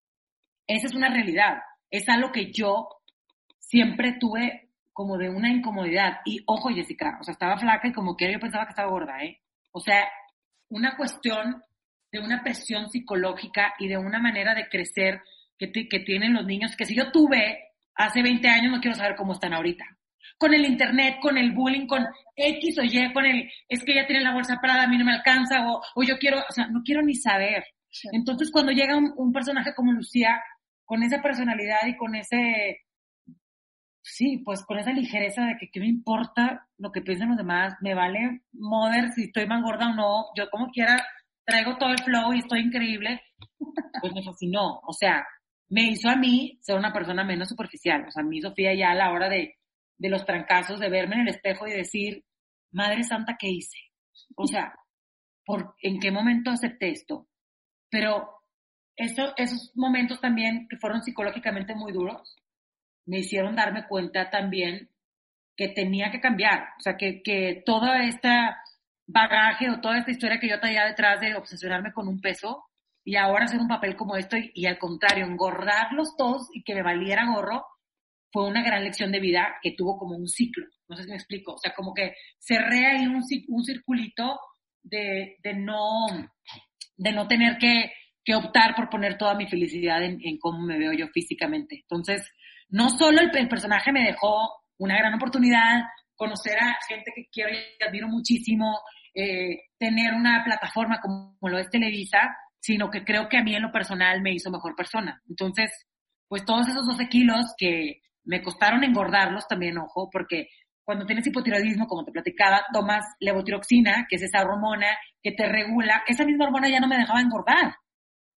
[0.67, 1.57] esa es una realidad.
[1.89, 2.87] Es algo que yo
[3.67, 6.19] siempre tuve como de una incomodidad.
[6.25, 9.23] Y ojo, Jessica, o sea, estaba flaca y como que yo pensaba que estaba gorda,
[9.23, 9.41] ¿eh?
[9.71, 10.09] O sea,
[10.69, 11.61] una cuestión
[12.11, 15.21] de una presión psicológica y de una manera de crecer
[15.57, 19.15] que, que tienen los niños, que si yo tuve hace 20 años, no quiero saber
[19.15, 19.85] cómo están ahorita.
[20.37, 22.05] Con el internet, con el bullying, con
[22.35, 25.05] X o Y, con el, es que ella tiene la bolsa parada, a mí no
[25.05, 27.65] me alcanza, o, o yo quiero, o sea, no quiero ni saber.
[28.11, 30.41] Entonces, cuando llega un, un personaje como Lucía,
[30.85, 32.86] con esa personalidad y con ese,
[34.07, 37.75] sí, pues con esa ligereza de que qué me importa lo que piensen los demás,
[37.81, 41.05] me vale mover si estoy más gorda o no, yo como quiera
[41.45, 43.21] traigo todo el flow y estoy increíble,
[44.01, 45.25] pues me fascinó, o sea,
[45.69, 48.91] me hizo a mí ser una persona menos superficial, o sea, a mí Sofía ya
[48.91, 49.55] a la hora de,
[49.97, 52.23] de los trancazos, de verme en el espejo y decir,
[52.71, 53.77] Madre Santa, ¿qué hice?
[54.35, 54.73] O sea,
[55.45, 57.27] ¿por, ¿en qué momento acepté esto?
[57.89, 58.29] Pero
[58.95, 62.37] eso, esos momentos también que fueron psicológicamente muy duros,
[63.07, 64.89] me hicieron darme cuenta también
[65.55, 68.61] que tenía que cambiar, o sea, que, que toda esta
[69.07, 72.65] bagaje o toda esta historia que yo traía detrás de obsesionarme con un peso
[73.03, 76.83] y ahora hacer un papel como esto y, al contrario, engordarlos todos y que me
[76.83, 77.65] valiera gorro,
[78.33, 80.65] fue una gran lección de vida que tuvo como un ciclo.
[80.89, 81.53] No sé si me explico.
[81.53, 84.37] O sea, como que cerré ahí un, un circulito
[84.83, 86.05] de, de, no,
[86.97, 87.93] de no tener que,
[88.25, 91.79] que optar por poner toda mi felicidad en, en, cómo me veo yo físicamente.
[91.83, 92.29] Entonces,
[92.69, 95.83] no solo el, personaje me dejó una gran oportunidad,
[96.15, 98.79] conocer a gente que quiero y admiro muchísimo,
[99.13, 103.63] eh, tener una plataforma como lo es Televisa, sino que creo que a mí en
[103.63, 105.21] lo personal me hizo mejor persona.
[105.29, 105.71] Entonces,
[106.27, 110.49] pues todos esos 12 kilos que me costaron engordarlos también, ojo, porque
[110.83, 114.87] cuando tienes hipotiroidismo, como te platicaba, tomas levotiroxina, que es esa hormona
[115.21, 117.75] que te regula, esa misma hormona ya no me dejaba engordar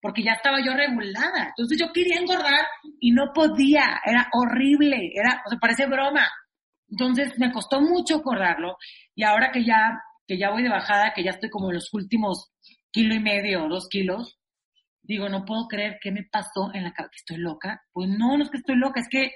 [0.00, 1.48] porque ya estaba yo regulada.
[1.48, 2.66] Entonces yo quería engordar
[3.00, 6.28] y no podía, era horrible, era, o sea, parece broma.
[6.88, 8.76] Entonces me costó mucho acordarlo
[9.14, 11.92] y ahora que ya, que ya voy de bajada, que ya estoy como en los
[11.92, 12.50] últimos
[12.90, 14.38] kilo y medio dos kilos,
[15.02, 17.82] digo, no puedo creer qué me pasó en la cabeza, que estoy loca.
[17.92, 19.32] Pues no, no es que estoy loca, es que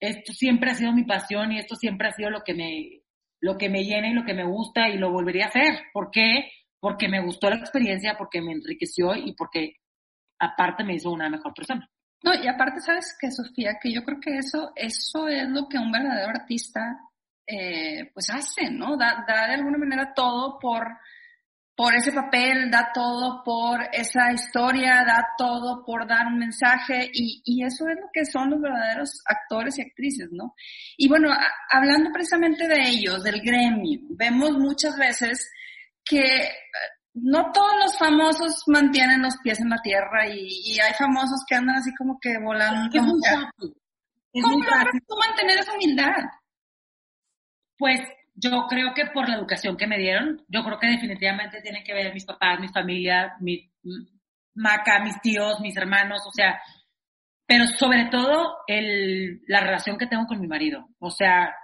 [0.00, 3.02] esto siempre ha sido mi pasión y esto siempre ha sido lo que me,
[3.40, 5.80] lo que me llena y lo que me gusta y lo volvería a hacer.
[5.92, 6.50] ¿Por qué?
[6.80, 9.74] Porque me gustó la experiencia, porque me enriqueció y porque
[10.38, 11.88] aparte me hizo una mejor persona.
[12.22, 13.78] No, y aparte, ¿sabes qué, Sofía?
[13.80, 16.98] Que yo creo que eso, eso es lo que un verdadero artista
[17.46, 18.96] eh, pues hace, ¿no?
[18.96, 20.86] Da, da, de alguna manera todo por,
[21.76, 27.40] por ese papel, da todo por esa historia, da todo por dar un mensaje y,
[27.44, 30.54] y eso es lo que son los verdaderos actores y actrices, ¿no?
[30.96, 35.48] Y bueno, a, hablando precisamente de ellos, del gremio, vemos muchas veces
[36.04, 36.50] que
[37.22, 41.54] no todos los famosos mantienen los pies en la tierra y, y hay famosos que
[41.54, 42.88] andan así como que volando.
[44.32, 46.16] Es ¿Cómo logras tú mantener esa humildad?
[47.76, 48.00] Pues
[48.34, 51.94] yo creo que por la educación que me dieron, yo creo que definitivamente tienen que
[51.94, 53.70] ver mis papás, mi familia, mi
[54.54, 56.60] maca, mis tíos, mis hermanos, o sea,
[57.46, 60.86] pero sobre todo el, la relación que tengo con mi marido.
[60.98, 61.54] O sea,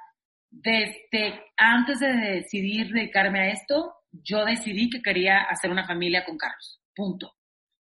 [0.50, 6.36] desde antes de decidir dedicarme a esto, yo decidí que quería hacer una familia con
[6.36, 6.80] Carlos.
[6.94, 7.32] Punto.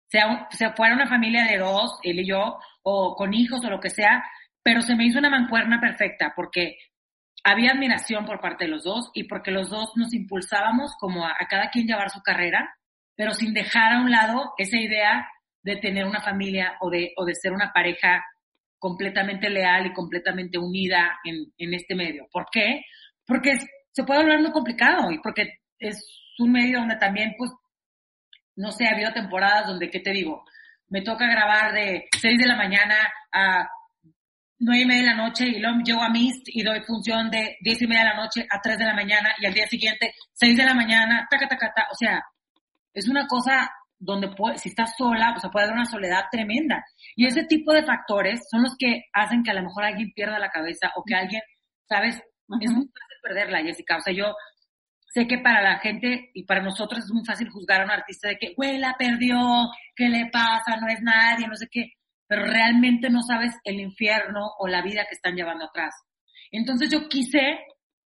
[0.09, 3.79] Sea, sea fuera una familia de dos, él y yo, o con hijos o lo
[3.79, 4.23] que sea,
[4.63, 6.77] pero se me hizo una mancuerna perfecta porque
[7.43, 11.35] había admiración por parte de los dos y porque los dos nos impulsábamos como a,
[11.49, 12.69] cada quien llevar su carrera,
[13.15, 15.27] pero sin dejar a un lado esa idea
[15.63, 18.23] de tener una familia o de, o de ser una pareja
[18.79, 22.27] completamente leal y completamente unida en, en este medio.
[22.31, 22.81] ¿Por qué?
[23.25, 23.57] Porque
[23.91, 26.05] se puede hablar muy complicado y porque es
[26.39, 27.51] un medio donde también, pues,
[28.55, 30.43] no sé, ha habido temporadas donde, ¿qué te digo?
[30.89, 32.95] Me toca grabar de 6 de la mañana
[33.31, 33.69] a
[34.59, 37.57] nueve y media de la noche y luego llego a Mist y doy función de
[37.61, 40.13] diez y media de la noche a 3 de la mañana y al día siguiente
[40.33, 41.87] 6 de la mañana, taca, taca, taca.
[41.91, 42.23] O sea,
[42.93, 43.69] es una cosa
[43.99, 46.83] donde puede, si estás sola, o sea, puede haber una soledad tremenda.
[47.15, 50.39] Y ese tipo de factores son los que hacen que a lo mejor alguien pierda
[50.39, 51.41] la cabeza o que alguien,
[51.87, 52.15] ¿sabes?
[52.15, 53.97] Es muy fácil perderla, Jessica.
[53.97, 54.35] O sea, yo
[55.21, 58.29] sé que para la gente y para nosotros es muy fácil juzgar a un artista
[58.29, 60.77] de que, güey, la perdió, ¿qué le pasa?
[60.79, 61.97] No es nadie, no sé qué
[62.27, 65.95] pero realmente no sabes el infierno o la vida que están llevando atrás.
[66.51, 67.59] Entonces yo quise,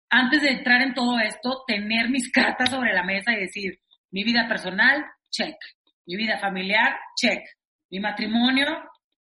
[0.09, 3.79] antes de entrar en todo esto, tener mis cartas sobre la mesa y decir,
[4.11, 5.55] mi vida personal, check.
[6.05, 7.43] Mi vida familiar, check.
[7.89, 8.65] Mi matrimonio,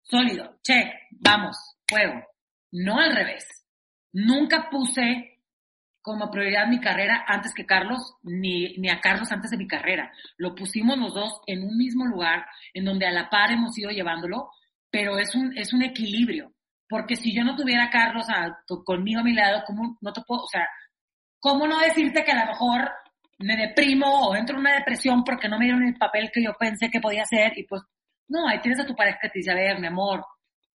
[0.01, 0.88] sólido, check.
[1.11, 1.57] Vamos,
[1.88, 2.21] fuego.
[2.71, 3.47] No al revés.
[4.11, 5.30] Nunca puse
[6.02, 10.12] como prioridad mi carrera antes que Carlos, ni, ni a Carlos antes de mi carrera.
[10.38, 13.91] Lo pusimos los dos en un mismo lugar, en donde a la par hemos ido
[13.91, 14.49] llevándolo,
[14.89, 16.54] pero es un, es un equilibrio.
[16.89, 18.26] Porque si yo no tuviera a Carlos
[18.84, 20.68] conmigo a mi lado, ¿cómo no te puedo, o sea,
[21.39, 22.91] cómo no decirte que a lo mejor
[23.39, 26.54] me deprimo o entro en una depresión porque no me dieron el papel que yo
[26.60, 27.82] pensé que podía hacer y pues,
[28.28, 30.24] no, ahí tienes a tu pareja que te dice, a ver, mi amor,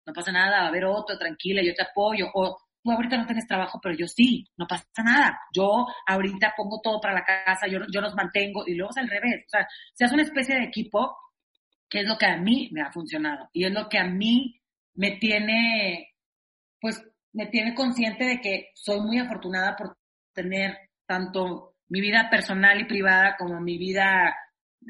[0.06, 3.26] no pasa nada, va a haber otro, tranquila, yo te apoyo, o tú ahorita no
[3.26, 7.66] tienes trabajo, pero yo sí, no pasa nada, yo ahorita pongo todo para la casa,
[7.68, 10.56] yo, yo los mantengo y luego es al revés, o sea, se hace una especie
[10.56, 11.18] de equipo
[11.90, 14.62] que es lo que a mí me ha funcionado y es lo que a mí
[14.94, 16.14] me tiene,
[16.80, 19.98] pues, me tiene consciente de que soy muy afortunada por
[20.32, 20.78] tener
[21.08, 24.36] tanto mi vida personal y privada como mi vida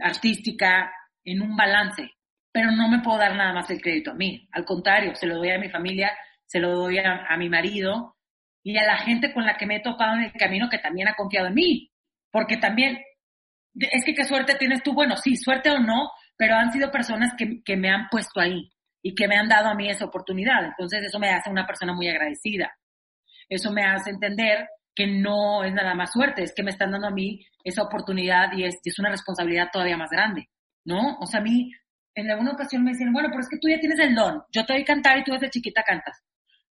[0.02, 0.92] artística
[1.24, 2.12] en un balance.
[2.52, 4.48] Pero no me puedo dar nada más el crédito a mí.
[4.52, 6.12] Al contrario, se lo doy a mi familia,
[6.46, 8.16] se lo doy a, a mi marido
[8.64, 11.08] y a la gente con la que me he topado en el camino que también
[11.08, 11.92] ha confiado en mí.
[12.32, 13.00] Porque también,
[13.76, 14.94] es que qué suerte tienes tú.
[14.94, 18.70] Bueno, sí, suerte o no, pero han sido personas que, que me han puesto ahí
[19.02, 20.66] y que me han dado a mí esa oportunidad.
[20.66, 22.74] Entonces eso me hace una persona muy agradecida.
[23.48, 27.08] Eso me hace entender que no es nada más suerte, es que me están dando
[27.08, 30.50] a mí esa oportunidad y es, es una responsabilidad todavía más grande,
[30.86, 31.18] ¿no?
[31.20, 31.72] O sea, a mí
[32.16, 34.66] en alguna ocasión me decían, bueno, pero es que tú ya tienes el don, yo
[34.66, 36.24] te voy a cantar y tú desde chiquita cantas,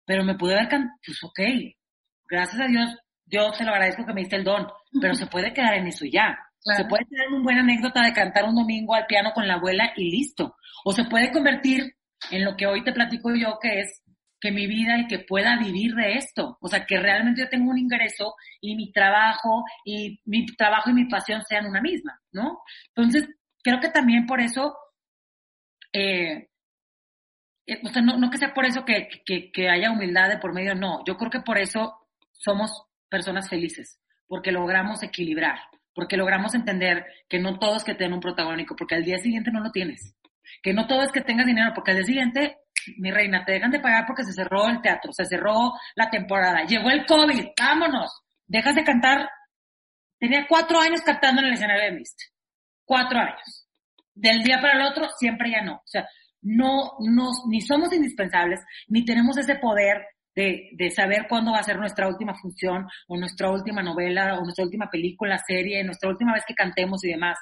[0.06, 1.40] pero me pude cantado, pues ok,
[2.30, 4.68] gracias a Dios, yo te lo agradezco que me diste el don,
[5.00, 6.38] pero se puede quedar en eso ya.
[6.64, 9.94] Se puede tener una buena anécdota de cantar un domingo al piano con la abuela
[9.96, 10.56] y listo.
[10.86, 11.96] O se puede convertir
[12.30, 14.04] en lo que hoy te platico yo, que es
[14.40, 16.58] que mi vida y que pueda vivir de esto.
[16.62, 20.94] O sea, que realmente yo tengo un ingreso y mi trabajo y mi trabajo y
[20.94, 22.60] mi pasión sean una misma, ¿no?
[22.96, 23.28] Entonces,
[23.64, 24.76] creo que también por eso,
[25.94, 26.50] eh,
[27.92, 31.04] sea, no, que sea por eso que, haya humildad de por medio, no.
[31.06, 31.98] Yo creo que por eso
[32.32, 35.60] somos personas felices, porque logramos equilibrar
[35.94, 39.52] porque logramos entender que no todo es que tengan un protagónico, porque al día siguiente
[39.52, 40.16] no lo tienes.
[40.62, 42.58] Que no todo es que tengas dinero, porque al día siguiente,
[42.98, 46.64] mi reina, te dejan de pagar porque se cerró el teatro, se cerró la temporada,
[46.66, 49.30] llegó el COVID, vámonos, dejas de cantar.
[50.18, 52.20] Tenía cuatro años cantando en el escenario de Mist.
[52.86, 53.68] Cuatro años.
[54.14, 55.82] Del día para el otro, siempre ya no.
[56.42, 61.64] No, nos, ni somos indispensables, ni tenemos ese poder de, de, saber cuándo va a
[61.64, 66.34] ser nuestra última función o nuestra última novela o nuestra última película, serie, nuestra última
[66.34, 67.38] vez que cantemos y demás.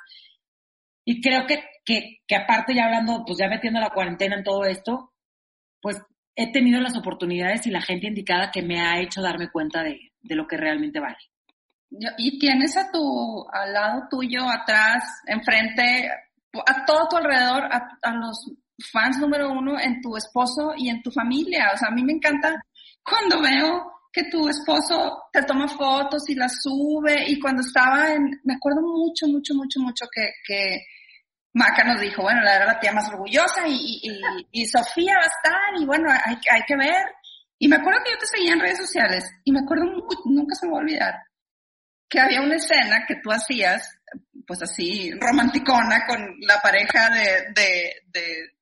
[1.05, 4.63] Y creo que, que, que aparte ya hablando, pues ya metiendo la cuarentena en todo
[4.65, 5.13] esto,
[5.81, 6.01] pues
[6.35, 10.11] he tenido las oportunidades y la gente indicada que me ha hecho darme cuenta de,
[10.21, 11.17] de lo que realmente vale.
[12.17, 16.09] Y tienes a tu, al lado tuyo, atrás, enfrente,
[16.53, 18.51] a todo tu alrededor, a, a los
[18.91, 21.71] fans número uno en tu esposo y en tu familia.
[21.73, 22.61] O sea, a mí me encanta
[23.03, 28.39] cuando veo que tu esposo te toma fotos y las sube y cuando estaba en,
[28.43, 30.85] me acuerdo mucho, mucho, mucho, mucho que, que
[31.53, 35.23] Maca nos dijo, bueno, la era la tía más orgullosa y, y, y, Sofía va
[35.23, 37.05] a estar y bueno, hay, hay que ver.
[37.59, 39.85] Y me acuerdo que yo te seguía en redes sociales y me acuerdo,
[40.25, 41.13] nunca se me va a olvidar,
[42.07, 43.99] que había una escena que tú hacías,
[44.47, 48.53] pues así, romanticona con la pareja de, de, de,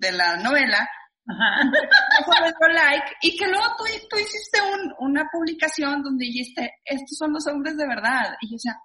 [0.00, 0.88] de la novela.
[1.28, 7.46] like, y que luego tú, tú hiciste un, una publicación donde dijiste, estos son los
[7.46, 8.34] hombres de verdad.
[8.40, 8.76] Y yo decía,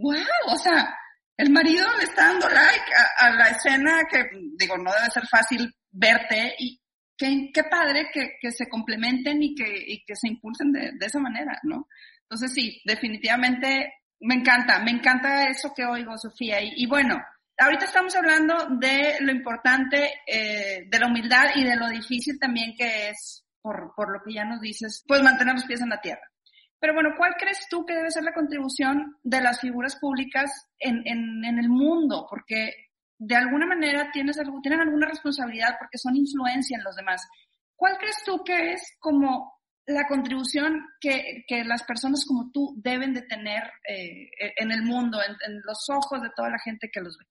[0.00, 0.96] wow, o sea,
[1.36, 4.24] el marido le está dando like a, la escena que,
[4.58, 6.80] digo, no debe ser fácil verte y
[7.16, 11.06] qué, qué padre que, que se complementen y que, y que se impulsen de, de
[11.06, 11.88] esa manera, ¿no?
[12.22, 16.60] Entonces sí, definitivamente me encanta, me encanta eso que oigo, Sofía.
[16.62, 17.16] Y, y bueno,
[17.58, 22.74] ahorita estamos hablando de lo importante, eh, de la humildad y de lo difícil también
[22.76, 26.00] que es, por, por lo que ya nos dices, pues mantener los pies en la
[26.00, 26.30] tierra.
[26.78, 31.02] Pero bueno, ¿cuál crees tú que debe ser la contribución de las figuras públicas en,
[31.06, 32.26] en, el mundo?
[32.28, 32.74] Porque
[33.18, 37.26] de alguna manera tienes, tienen alguna responsabilidad porque son influencia en los demás.
[37.74, 39.54] ¿Cuál crees tú que es como
[39.86, 44.28] la contribución que, que las personas como tú deben de tener eh,
[44.58, 47.24] en el mundo, en, en, los ojos de toda la gente que los ve?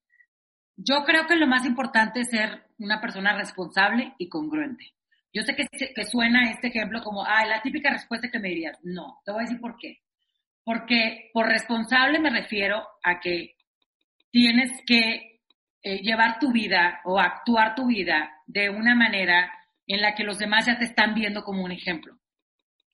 [0.77, 4.93] Yo creo que lo más importante es ser una persona responsable y congruente.
[5.33, 8.77] Yo sé que, suena este ejemplo como, ah, la típica respuesta que me dirías.
[8.83, 9.99] No, te voy a decir por qué.
[10.63, 13.55] Porque por responsable me refiero a que
[14.31, 15.41] tienes que
[15.83, 19.51] eh, llevar tu vida o actuar tu vida de una manera
[19.87, 22.17] en la que los demás ya te están viendo como un ejemplo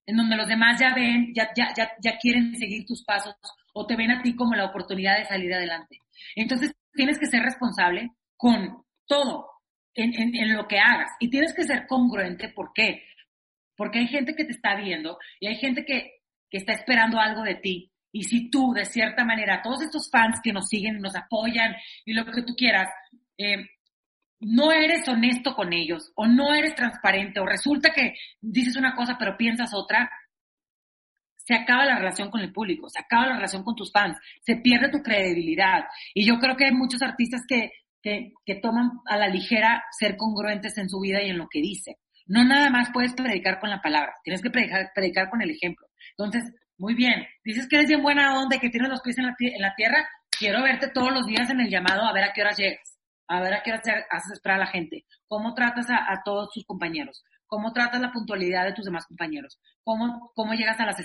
[0.05, 3.35] en donde los demás ya ven, ya, ya, ya, ya quieren seguir tus pasos
[3.73, 6.01] o te ven a ti como la oportunidad de salir adelante.
[6.35, 9.49] Entonces tienes que ser responsable con todo
[9.93, 12.49] en, lo que hagas y tienes que ser congruente.
[12.49, 13.03] ¿Por qué?
[13.75, 17.43] Porque hay gente que te está viendo y hay gente que, que está esperando algo
[17.43, 17.91] de ti.
[18.13, 21.75] Y si tú, de cierta manera, todos estos fans que nos siguen, nos apoyan
[22.05, 22.89] y lo que tú quieras,
[23.37, 23.69] eh,
[24.41, 29.15] no eres honesto con ellos o no eres transparente o resulta que dices una cosa
[29.17, 30.11] pero piensas otra,
[31.51, 34.55] se acaba la relación con el público, se acaba la relación con tus fans, se
[34.55, 35.83] pierde tu credibilidad.
[36.13, 37.71] Y yo creo que hay muchos artistas que,
[38.01, 41.59] que, que toman a la ligera ser congruentes en su vida y en lo que
[41.59, 41.95] dicen.
[42.25, 45.87] No nada más puedes predicar con la palabra, tienes que predicar, predicar con el ejemplo.
[46.11, 49.75] Entonces, muy bien, dices que eres bien buena onda que tienes los pies en la,
[49.75, 52.97] tierra, quiero verte todos los días en el llamado a ver a qué horas llegas
[53.31, 57.23] a ver a qué haces esperar a la gente, cómo tratas a, todos tus compañeros,
[57.51, 60.95] cómo tratas la puntualidad de tus demás compañeros, cómo, cómo llegas a las,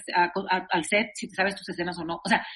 [0.71, 2.21] al set, si sabes tus escenas o no.
[2.25, 2.47] O sea,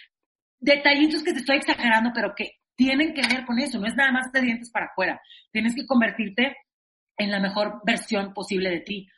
[0.60, 4.12] detallitos que te estoy exagerando, pero que tienen que ver con eso, no es nada
[4.12, 5.20] más de dientes para afuera.
[5.50, 6.56] Tienes que convertirte
[7.18, 9.08] en la mejor versión posible de ti,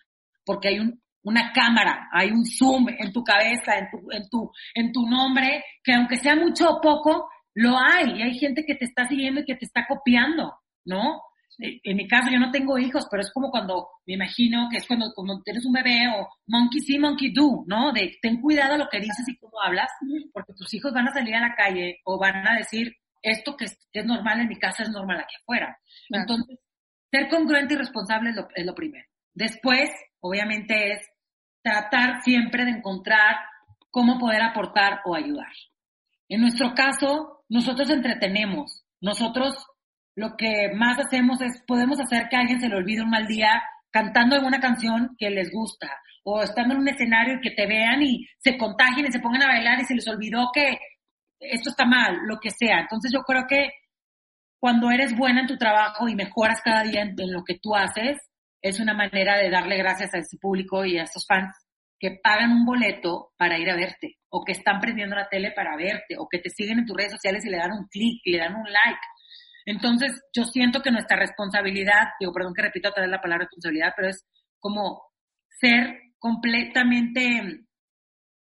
[0.42, 4.52] porque hay un, una cámara, hay un zoom en tu cabeza, en tu, en tu,
[4.74, 8.76] en tu nombre, que aunque sea mucho o poco, lo hay, y hay gente que
[8.76, 10.54] te está siguiendo y que te está copiando,
[10.86, 11.20] ¿no?
[11.58, 14.86] En mi caso yo no tengo hijos, pero es como cuando, me imagino que es
[14.86, 17.92] cuando, cuando tienes un bebé o monkey see, monkey do, ¿no?
[17.92, 19.90] De ten cuidado lo que dices y cómo hablas,
[20.32, 23.66] porque tus hijos van a salir a la calle o van a decir, esto que
[23.66, 25.78] es, es normal en mi casa es normal aquí afuera.
[26.10, 26.58] Entonces,
[27.10, 29.06] ser congruente y responsable es lo, es lo primero.
[29.34, 29.90] Después,
[30.20, 31.08] obviamente, es
[31.62, 33.36] tratar siempre de encontrar
[33.90, 35.52] cómo poder aportar o ayudar.
[36.28, 38.84] En nuestro caso, nosotros entretenemos.
[39.00, 39.66] Nosotros
[40.14, 43.62] lo que más hacemos es, podemos hacer que alguien se le olvide un mal día
[43.90, 45.88] cantando alguna canción que les gusta
[46.24, 49.42] o estando en un escenario y que te vean y se contagien y se pongan
[49.42, 50.78] a bailar y se les olvidó que
[51.40, 52.80] esto está mal, lo que sea.
[52.80, 53.70] Entonces yo creo que
[54.60, 57.74] cuando eres buena en tu trabajo y mejoras cada día en, en lo que tú
[57.74, 58.18] haces,
[58.62, 61.52] es una manera de darle gracias a ese público y a esos fans
[61.98, 65.76] que pagan un boleto para ir a verte, o que están prendiendo la tele para
[65.76, 68.38] verte, o que te siguen en tus redes sociales y le dan un clic le
[68.38, 69.00] dan un like.
[69.66, 73.92] Entonces, yo siento que nuestra responsabilidad, digo, perdón que repito otra vez la palabra responsabilidad,
[73.96, 74.26] pero es
[74.58, 75.02] como
[75.60, 77.64] ser completamente,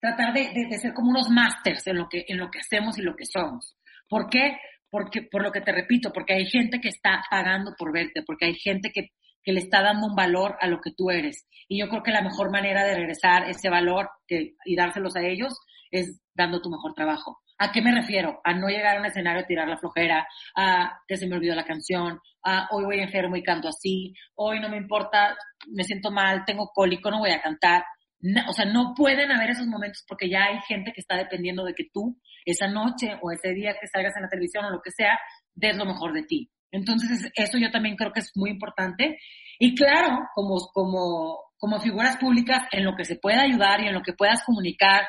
[0.00, 3.14] tratar de, ser como unos masters en lo que, en lo que hacemos y lo
[3.16, 3.76] que somos.
[4.08, 4.56] ¿Por qué?
[4.90, 8.46] Porque, por lo que te repito, porque hay gente que está pagando por verte, porque
[8.46, 9.08] hay gente que
[9.42, 11.46] que le está dando un valor a lo que tú eres.
[11.68, 15.54] Y yo creo que la mejor manera de regresar ese valor y dárselos a ellos
[15.90, 17.40] es dando tu mejor trabajo.
[17.62, 18.40] ¿A qué me refiero?
[18.42, 21.54] A no llegar a un escenario a tirar la flojera, a que se me olvidó
[21.54, 25.36] la canción, a hoy voy enfermo y canto así, hoy no me importa,
[25.68, 27.84] me siento mal, tengo cólico, no voy a cantar.
[28.18, 31.62] No, o sea, no pueden haber esos momentos porque ya hay gente que está dependiendo
[31.62, 34.82] de que tú esa noche o ese día que salgas en la televisión o lo
[34.82, 35.16] que sea,
[35.54, 36.50] des lo mejor de ti.
[36.72, 39.20] Entonces, eso yo también creo que es muy importante.
[39.60, 43.94] Y claro, como, como, como figuras públicas, en lo que se pueda ayudar y en
[43.94, 45.06] lo que puedas comunicar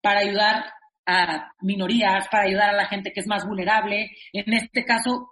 [0.00, 0.64] para ayudar
[1.06, 4.10] a minorías, para ayudar a la gente que es más vulnerable.
[4.32, 5.28] En este caso,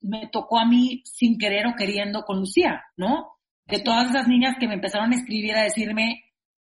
[0.00, 3.38] me tocó a mí sin querer o queriendo con Lucía, ¿no?
[3.68, 6.24] de todas esas niñas que me empezaron a escribir a decirme,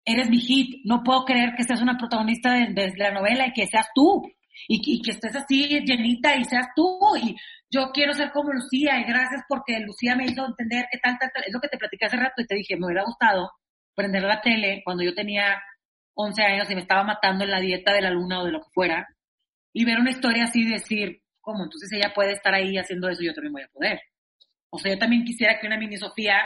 [0.05, 3.67] eres mi hit, no puedo creer que seas una protagonista de, la novela y que
[3.67, 4.23] seas tú,
[4.67, 7.37] y, que estés así llenita y seas tú, y
[7.71, 11.31] yo quiero ser como Lucía, y gracias porque Lucía me hizo entender que tal, tal,
[11.35, 13.51] tal, es lo que te platicé hace rato y te dije, me hubiera gustado
[13.95, 15.61] prender la tele cuando yo tenía
[16.17, 18.61] 11 años y me estaba matando en la dieta de la luna o de lo
[18.61, 19.07] que fuera,
[19.73, 21.65] y ver una historia así y decir, ¿cómo?
[21.65, 24.01] Entonces ella puede estar ahí haciendo eso yo también voy a poder.
[24.71, 26.41] O sea, yo también quisiera que una mini Sofía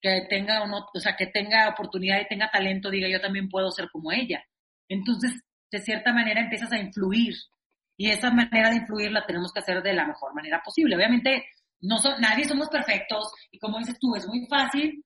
[0.00, 3.48] que tenga o no, o sea, que tenga oportunidad y tenga talento, diga yo también
[3.48, 4.44] puedo ser como ella.
[4.88, 5.32] Entonces,
[5.70, 7.34] de cierta manera empiezas a influir
[7.96, 10.96] y esa manera de influir la tenemos que hacer de la mejor manera posible.
[10.96, 11.46] Obviamente,
[11.80, 15.02] no son, nadie somos perfectos y como dices tú, es muy fácil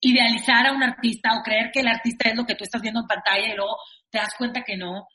[0.00, 3.00] idealizar a un artista o creer que el artista es lo que tú estás viendo
[3.00, 3.76] en pantalla y luego
[4.10, 5.06] te das cuenta que no.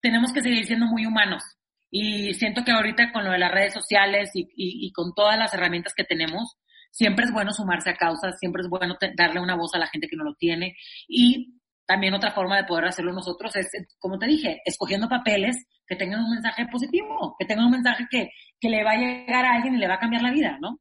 [0.00, 1.42] Tenemos que seguir siendo muy humanos.
[1.90, 5.92] Y siento que ahorita con lo de las redes sociales y, con todas las herramientas
[5.94, 6.56] que tenemos,
[6.90, 10.06] siempre es bueno sumarse a causas, siempre es bueno darle una voz a la gente
[10.08, 10.76] que no lo tiene.
[11.08, 15.56] Y también otra forma de poder hacerlo nosotros es, como te dije, escogiendo papeles
[15.86, 18.30] que tengan un mensaje positivo, que tengan un mensaje que,
[18.60, 20.78] que le va a llegar a alguien y le va a cambiar la vida, ¿no?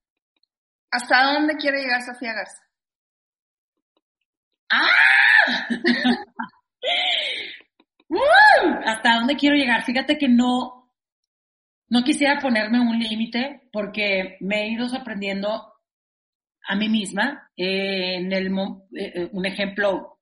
[0.91, 2.68] ¿Hasta dónde quiere llegar Sofía Garza?
[4.72, 5.67] ¡Ah!
[8.86, 9.84] ¿Hasta dónde quiero llegar?
[9.84, 10.91] Fíjate que no,
[11.89, 15.74] no quisiera ponerme un límite porque me he ido sorprendiendo
[16.67, 17.51] a mí misma.
[17.55, 20.20] Eh, en el, eh, eh, un ejemplo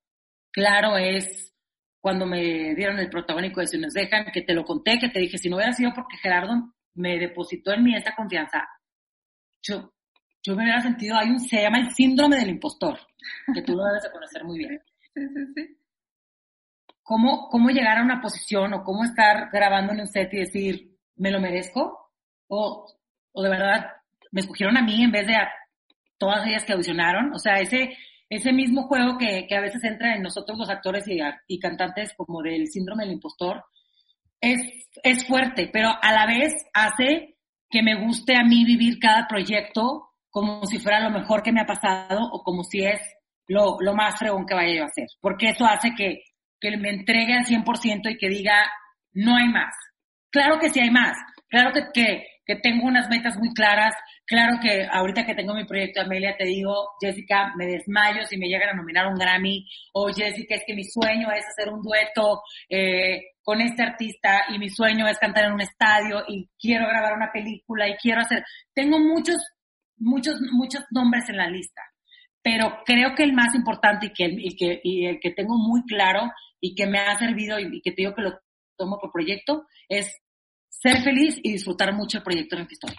[0.50, 1.54] claro es
[2.00, 5.20] cuando me dieron el protagónico de Si nos dejan, que te lo conté, que te
[5.20, 8.66] dije, si no hubiera sido porque Gerardo me depositó en mí esta confianza,
[9.62, 9.92] yo,
[10.42, 12.98] yo me hubiera sentido, hay un, se llama el síndrome del impostor,
[13.54, 14.82] que tú lo debes de conocer muy bien.
[15.14, 15.78] Sí, sí, sí.
[17.02, 20.96] ¿Cómo, ¿Cómo llegar a una posición o cómo estar grabando en un set y decir,
[21.16, 22.12] me lo merezco?
[22.48, 22.86] O,
[23.32, 23.86] o de verdad,
[24.30, 25.48] me escogieron a mí en vez de a
[26.18, 27.96] todas ellas que audicionaron, o sea, ese,
[28.28, 32.12] ese mismo juego que, que a veces entra en nosotros los actores y, y, cantantes
[32.16, 33.64] como del síndrome del impostor,
[34.40, 34.60] es,
[35.02, 37.36] es fuerte, pero a la vez hace
[37.70, 40.07] que me guste a mí vivir cada proyecto
[40.38, 43.00] como si fuera lo mejor que me ha pasado o como si es
[43.48, 46.22] lo, lo más fregón que vaya yo a hacer, porque eso hace que,
[46.60, 48.70] que me entregue al 100% y que diga,
[49.14, 49.74] no hay más.
[50.30, 51.16] Claro que sí hay más,
[51.48, 53.94] claro que, que, que tengo unas metas muy claras,
[54.28, 58.46] Claro que ahorita que tengo mi proyecto Amelia, te digo, Jessica, me desmayo si me
[58.46, 62.42] llegan a nominar un Grammy, o Jessica, es que mi sueño es hacer un dueto
[62.68, 67.14] eh, con este artista y mi sueño es cantar en un estadio y quiero grabar
[67.14, 69.36] una película y quiero hacer, tengo muchos,
[69.98, 71.82] muchos, muchos nombres en la lista,
[72.42, 75.82] pero creo que el más importante y que, y que, y el que tengo muy
[75.84, 76.30] claro
[76.60, 78.38] y que me ha servido y, que te digo que lo
[78.76, 80.16] tomo por proyecto es
[80.68, 82.94] ser feliz y disfrutar mucho el proyecto en el que estoy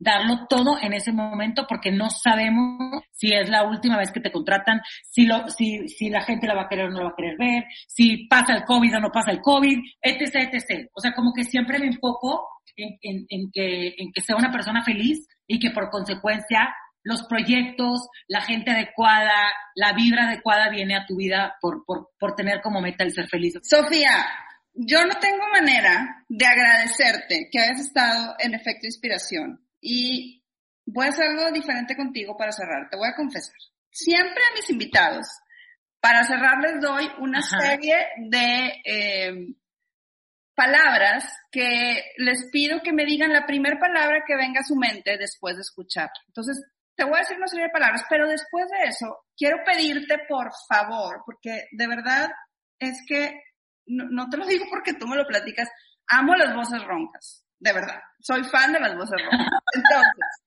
[0.00, 4.32] darlo todo en ese momento porque no sabemos si es la última vez que te
[4.32, 7.10] contratan, si, lo, si, si la gente la va a querer o no la va
[7.10, 10.88] a querer ver, si pasa el COVID o no pasa el COVID, etc, etc.
[10.94, 12.48] O sea, como que siempre me enfoco
[12.82, 17.22] en, en, en, que, en que sea una persona feliz y que por consecuencia los
[17.24, 22.60] proyectos, la gente adecuada, la vibra adecuada viene a tu vida por, por, por tener
[22.60, 23.54] como meta el ser feliz.
[23.62, 24.26] Sofía,
[24.74, 30.44] yo no tengo manera de agradecerte que hayas estado en efecto inspiración y
[30.86, 32.88] voy a hacer algo diferente contigo para cerrar.
[32.90, 33.56] Te voy a confesar.
[33.90, 35.26] Siempre a mis invitados,
[36.00, 39.54] para cerrar les doy una serie de eh,
[40.60, 45.16] palabras que les pido que me digan la primera palabra que venga a su mente
[45.16, 46.10] después de escuchar.
[46.26, 46.62] Entonces,
[46.94, 50.50] te voy a decir una serie de palabras, pero después de eso, quiero pedirte por
[50.68, 52.30] favor, porque de verdad
[52.78, 53.42] es que
[53.86, 55.70] no, no te lo digo porque tú me lo platicas,
[56.08, 58.00] amo las voces roncas de verdad.
[58.20, 59.46] Soy fan de las voces rojas.
[59.74, 60.44] Entonces,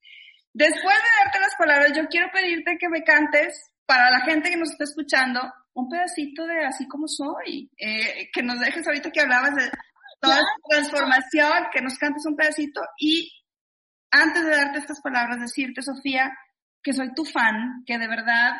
[0.53, 4.57] después de darte las palabras, yo quiero pedirte que me cantes, para la gente que
[4.57, 5.41] nos está escuchando,
[5.73, 7.69] un pedacito de Así como soy.
[7.77, 9.71] Eh, que nos dejes ahorita que hablabas de
[10.23, 13.29] toda esta transformación, que nos cantes un pedacito y
[14.09, 16.31] antes de darte estas palabras, decirte, Sofía,
[16.81, 18.53] que soy tu fan, que de verdad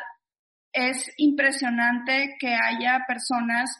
[0.72, 3.70] es impresionante que haya personas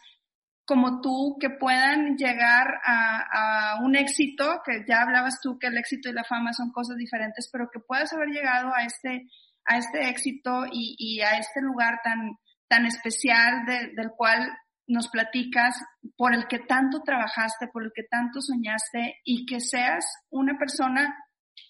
[0.65, 6.09] como tú que puedan llegar a, un éxito, que ya hablabas tú que el éxito
[6.09, 9.29] y la fama son cosas diferentes, pero que puedas haber llegado a este,
[9.67, 14.49] a este éxito y, a este lugar tan, tan especial del cual
[14.87, 15.77] nos platicas,
[16.17, 21.17] por el que tanto trabajaste, por el que tanto soñaste y que seas una persona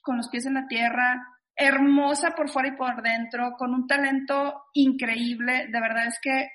[0.02, 1.22] con los pies en la tierra,
[1.56, 5.68] hermosa por fuera y por dentro, con un talento increíble.
[5.70, 6.48] De verdad es que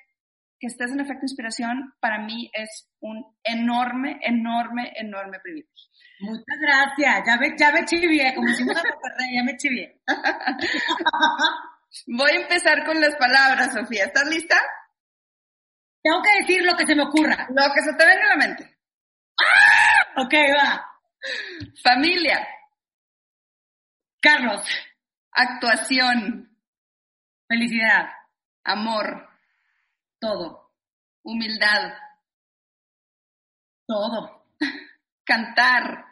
[0.60, 5.88] que estés en efecto inspiración, para mí es un enorme, enorme, enorme privilegio.
[6.20, 7.24] Muchas gracias.
[7.26, 10.02] Ya me, ya me chivié, como decimos a Monterrey, ya me chivié.
[12.08, 14.04] Voy a empezar con las palabras, Sofía.
[14.06, 14.58] ¿Estás lista?
[16.02, 17.48] Tengo que decir lo que se me ocurra.
[17.50, 18.78] Lo que se te venga a la mente.
[19.42, 20.22] ¡Ah!
[20.24, 20.86] Ok, va.
[21.84, 22.48] Familia.
[24.22, 24.66] Carlos.
[25.32, 26.58] Actuación.
[27.48, 28.10] Felicidad.
[28.64, 29.30] Amor.
[30.20, 30.72] Todo.
[31.24, 31.94] Humildad.
[33.86, 34.46] Todo.
[35.24, 36.06] Cantar.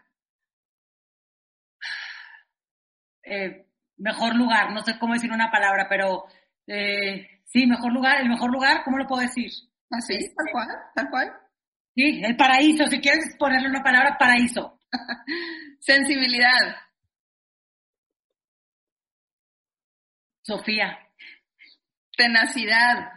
[3.24, 3.68] Eh,
[3.98, 6.28] mejor lugar, no sé cómo decir una palabra, pero
[6.66, 9.52] eh, sí, mejor lugar, el mejor lugar, ¿cómo lo puedo decir?
[9.90, 11.34] Así, ¿Ah, tal cual, tal cual.
[11.96, 14.80] Sí, el paraíso, si quieres ponerle una palabra, paraíso.
[15.80, 16.76] Sensibilidad.
[20.44, 20.98] Sofía.
[22.16, 23.12] Tenacidad.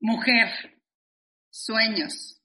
[0.00, 0.80] Mujer.
[1.50, 2.40] Sueños.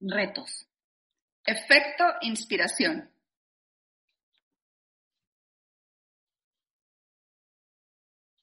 [0.00, 0.66] Retos.
[1.44, 3.11] Efecto inspiración.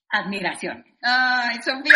[0.10, 0.84] Admiración.
[1.02, 1.94] Ay, Sofía,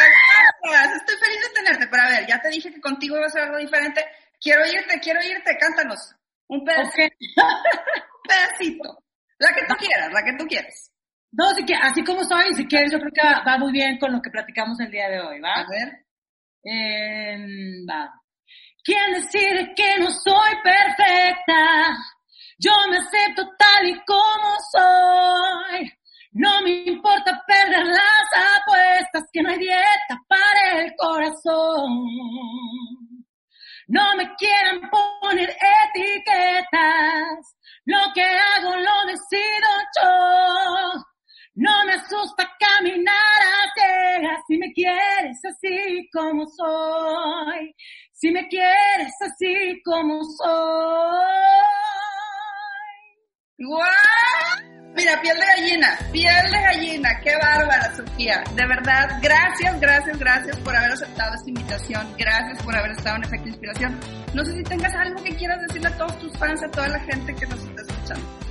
[0.62, 0.98] gracias.
[0.98, 1.88] Estoy feliz de tenerte.
[1.88, 4.06] Pero a ver, ya te dije que contigo iba a ser algo diferente.
[4.40, 5.58] Quiero irte, quiero irte.
[5.60, 6.16] Cántanos.
[6.48, 7.16] Un pedacito.
[7.36, 9.04] Un pedacito.
[9.40, 10.92] La que tú quieras, la que tú quieras.
[11.32, 14.14] No, así, que, así como soy, si quieres, yo creo que va, muy bien con
[14.14, 15.56] lo que platicamos el día de hoy, ¿va?
[15.56, 16.06] A ver.
[16.64, 17.38] Eh,
[17.90, 18.14] va.
[18.84, 21.98] ¿Quién decide que no soy perfecta?
[22.60, 25.92] Yo me acepto tal y como soy.
[26.34, 32.08] No me importa perder las apuestas, que no hay dieta para el corazón.
[33.88, 35.56] No me quieran poner
[35.96, 37.56] etiquetas,
[37.86, 39.70] lo que hago lo decido
[40.02, 41.04] yo.
[41.56, 47.76] No me asusta caminar a ciegas si me quieres así como soy.
[48.12, 51.14] Si me quieres así como soy.
[53.60, 54.53] ¡Guau!
[54.96, 58.44] Mira, piel de gallina, piel de gallina, qué bárbara, Sofía.
[58.56, 62.08] De verdad, gracias, gracias, gracias por haber aceptado esta invitación.
[62.18, 64.00] Gracias por haber estado en Efecto Inspiración.
[64.34, 67.00] No sé si tengas algo que quieras decirle a todos tus fans, a toda la
[67.00, 68.44] gente que nos está escuchando.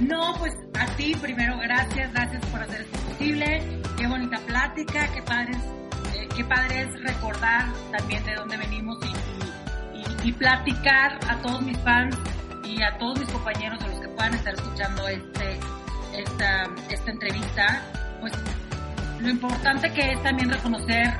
[0.00, 3.62] No, pues a ti primero gracias, gracias por hacer esto posible.
[3.96, 7.66] Qué bonita plática, qué padre es, eh, qué padre es recordar
[7.96, 12.16] también de dónde venimos y, platicar a todos mis fans
[12.64, 15.60] y a todos mis compañeros o los que puedan estar escuchando este,
[16.16, 17.82] esta, esta entrevista,
[18.20, 18.32] pues
[19.20, 21.14] lo importante que es también reconocer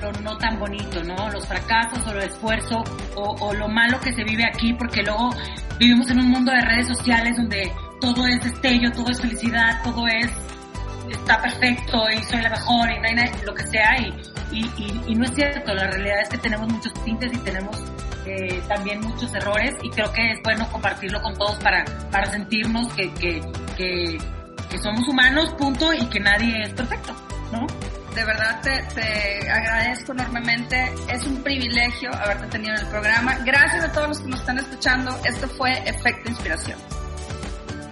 [0.00, 1.30] lo no tan bonito, ¿no?
[1.30, 2.82] Los fracasos o el esfuerzo
[3.14, 5.30] o, lo malo que se vive aquí, porque luego
[5.78, 10.06] vivimos en un mundo de redes sociales donde todo es destello, todo es felicidad, todo
[10.06, 10.30] es,
[11.10, 14.12] está perfecto y soy la mejor y no hay nada, lo que sea y,
[15.06, 17.76] y, no es cierto, la realidad es que tenemos muchos tintes y tenemos
[18.26, 22.92] eh, también muchos errores y creo que es bueno compartirlo con todos para, para sentirnos
[22.94, 23.40] que, que,
[23.76, 24.18] que,
[24.70, 27.14] que somos humanos, punto, y que nadie es perfecto,
[27.52, 27.66] ¿no?
[28.16, 30.90] de verdad te, te, agradezco enormemente.
[31.08, 33.36] Es un privilegio haberte tenido en el programa.
[33.44, 35.16] Gracias a todos los que nos están escuchando.
[35.24, 36.78] Esto fue Efecto Inspiración.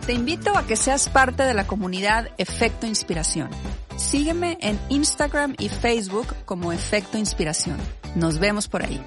[0.06, 3.50] Te invito a que seas parte de la comunidad Efecto Inspiración.
[3.96, 7.76] Sígueme en Instagram y Facebook como Efecto Inspiración.
[8.14, 9.04] Nos vemos por ahí.